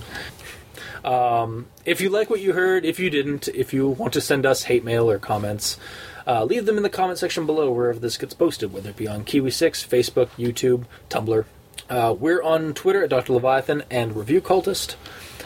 Um, 1.04 1.68
if 1.84 2.00
you 2.00 2.10
like 2.10 2.30
what 2.30 2.39
you 2.39 2.54
heard, 2.54 2.86
if 2.86 2.98
you 2.98 3.10
didn't, 3.10 3.50
if 3.50 3.74
you 3.74 3.89
want 3.89 4.13
to 4.13 4.22
send 4.22 4.46
us 4.46 4.63
hate 4.63 4.86
mail 4.86 5.12
or 5.12 5.20
comments, 5.20 5.78
uh, 6.26 6.46
leave 6.46 6.66
them 6.66 6.78
in 6.78 6.84
the 6.84 6.89
comment 6.89 7.20
section 7.20 7.46
below 7.46 7.70
wherever 7.74 8.00
this 8.00 8.16
gets 8.16 8.34
posted, 8.34 8.72
whether 8.72 8.92
it 8.92 8.96
be 8.96 9.10
on 9.10 9.26
Kiwi6, 9.26 9.86
Facebook, 9.86 10.30
YouTube, 10.38 10.86
Tumblr. 11.10 11.44
Uh, 11.89 12.15
we're 12.17 12.41
on 12.43 12.74
Twitter 12.74 13.04
at 13.04 13.10
Dr. 13.10 13.34
Leviathan 13.34 13.84
and 13.89 14.15
Review 14.15 14.41
Cultist. 14.41 14.96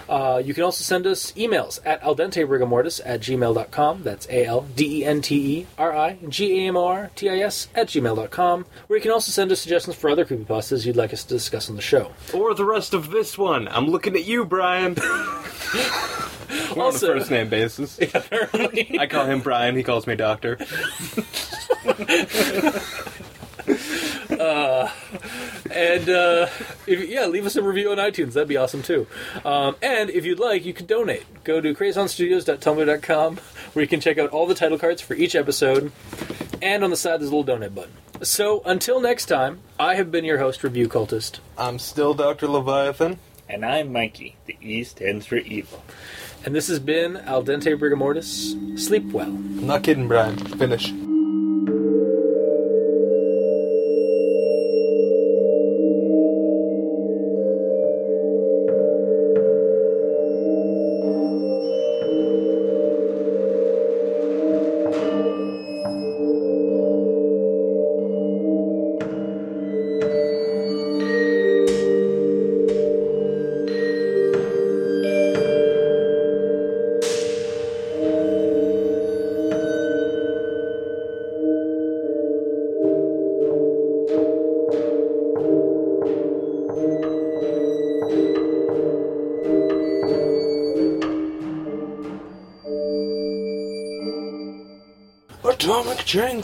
Uh, 0.09 0.41
you 0.43 0.53
can 0.53 0.63
also 0.63 0.83
send 0.83 1.05
us 1.05 1.33
emails 1.33 1.81
at 1.85 2.01
aldenterigamortis 2.01 3.01
at 3.03 3.19
gmail.com. 3.19 4.03
That's 4.03 4.25
A 4.29 4.45
L 4.45 4.61
D 4.61 5.01
E 5.01 5.05
N 5.05 5.21
T 5.21 5.35
E 5.59 5.67
R 5.77 5.93
I 5.93 6.17
G 6.29 6.59
A 6.63 6.67
M 6.69 6.77
O 6.77 6.85
R 6.85 7.11
T 7.15 7.29
I 7.29 7.39
S 7.39 7.67
at 7.75 7.87
gmail.com, 7.87 8.65
where 8.87 8.97
you 8.97 9.03
can 9.03 9.11
also 9.11 9.31
send 9.31 9.51
us 9.51 9.59
suggestions 9.59 9.97
for 9.97 10.09
other 10.09 10.23
creepypastas 10.23 10.85
you'd 10.85 10.95
like 10.95 11.11
us 11.11 11.23
to 11.25 11.33
discuss 11.33 11.69
on 11.69 11.75
the 11.75 11.81
show. 11.81 12.11
Or 12.33 12.53
the 12.53 12.63
rest 12.63 12.93
of 12.93 13.11
this 13.11 13.37
one. 13.37 13.67
I'm 13.67 13.87
looking 13.87 14.15
at 14.15 14.23
you, 14.23 14.45
Brian. 14.45 14.95
We're 16.73 16.83
Also- 16.83 17.11
on 17.11 17.17
a 17.17 17.19
first 17.19 17.31
name 17.31 17.49
basis. 17.49 17.99
Apparently. 18.13 18.97
I 18.97 19.07
call 19.07 19.25
him 19.25 19.41
Brian, 19.41 19.75
he 19.75 19.83
calls 19.83 20.07
me 20.07 20.15
Doctor. 20.15 20.57
And 24.39 26.09
uh, 26.09 26.47
if, 26.85 27.09
yeah, 27.09 27.25
leave 27.25 27.45
us 27.45 27.55
a 27.55 27.61
review 27.61 27.91
on 27.91 27.97
iTunes. 27.97 28.33
That'd 28.33 28.47
be 28.47 28.57
awesome 28.57 28.81
too. 28.81 29.07
Um, 29.45 29.75
and 29.81 30.09
if 30.09 30.25
you'd 30.25 30.39
like, 30.39 30.65
you 30.65 30.73
can 30.73 30.85
donate. 30.85 31.25
Go 31.43 31.61
to 31.61 31.73
crazonstudios.tumblr.com 31.73 33.37
where 33.73 33.83
you 33.83 33.87
can 33.87 33.99
check 33.99 34.17
out 34.17 34.29
all 34.31 34.47
the 34.47 34.55
title 34.55 34.79
cards 34.79 35.01
for 35.01 35.13
each 35.13 35.35
episode. 35.35 35.91
And 36.61 36.83
on 36.83 36.89
the 36.89 36.95
side, 36.97 37.19
there's 37.19 37.29
a 37.31 37.35
little 37.35 37.43
donate 37.43 37.75
button. 37.75 37.93
So 38.23 38.61
until 38.65 38.99
next 38.99 39.25
time, 39.25 39.59
I 39.79 39.95
have 39.95 40.11
been 40.11 40.25
your 40.25 40.39
host, 40.39 40.63
Review 40.63 40.87
Cultist. 40.89 41.39
I'm 41.57 41.77
still 41.77 42.13
Dr. 42.13 42.47
Leviathan. 42.47 43.19
And 43.49 43.63
I'm 43.63 43.91
Mikey. 43.93 44.35
The 44.45 44.57
E 44.59 44.83
stands 44.83 45.25
for 45.25 45.37
evil. 45.37 45.83
And 46.45 46.55
this 46.55 46.67
has 46.67 46.79
been 46.79 47.17
Al 47.17 47.43
Dente 47.43 47.77
Rigamortis. 47.77 48.79
Sleep 48.79 49.05
well. 49.11 49.27
I'm 49.27 49.67
not 49.67 49.83
kidding, 49.83 50.07
Brian. 50.07 50.37
Finish. 50.37 50.91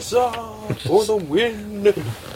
Chainsaw 0.04 0.76
for 0.80 1.04
the 1.04 1.16
win. 1.16 2.33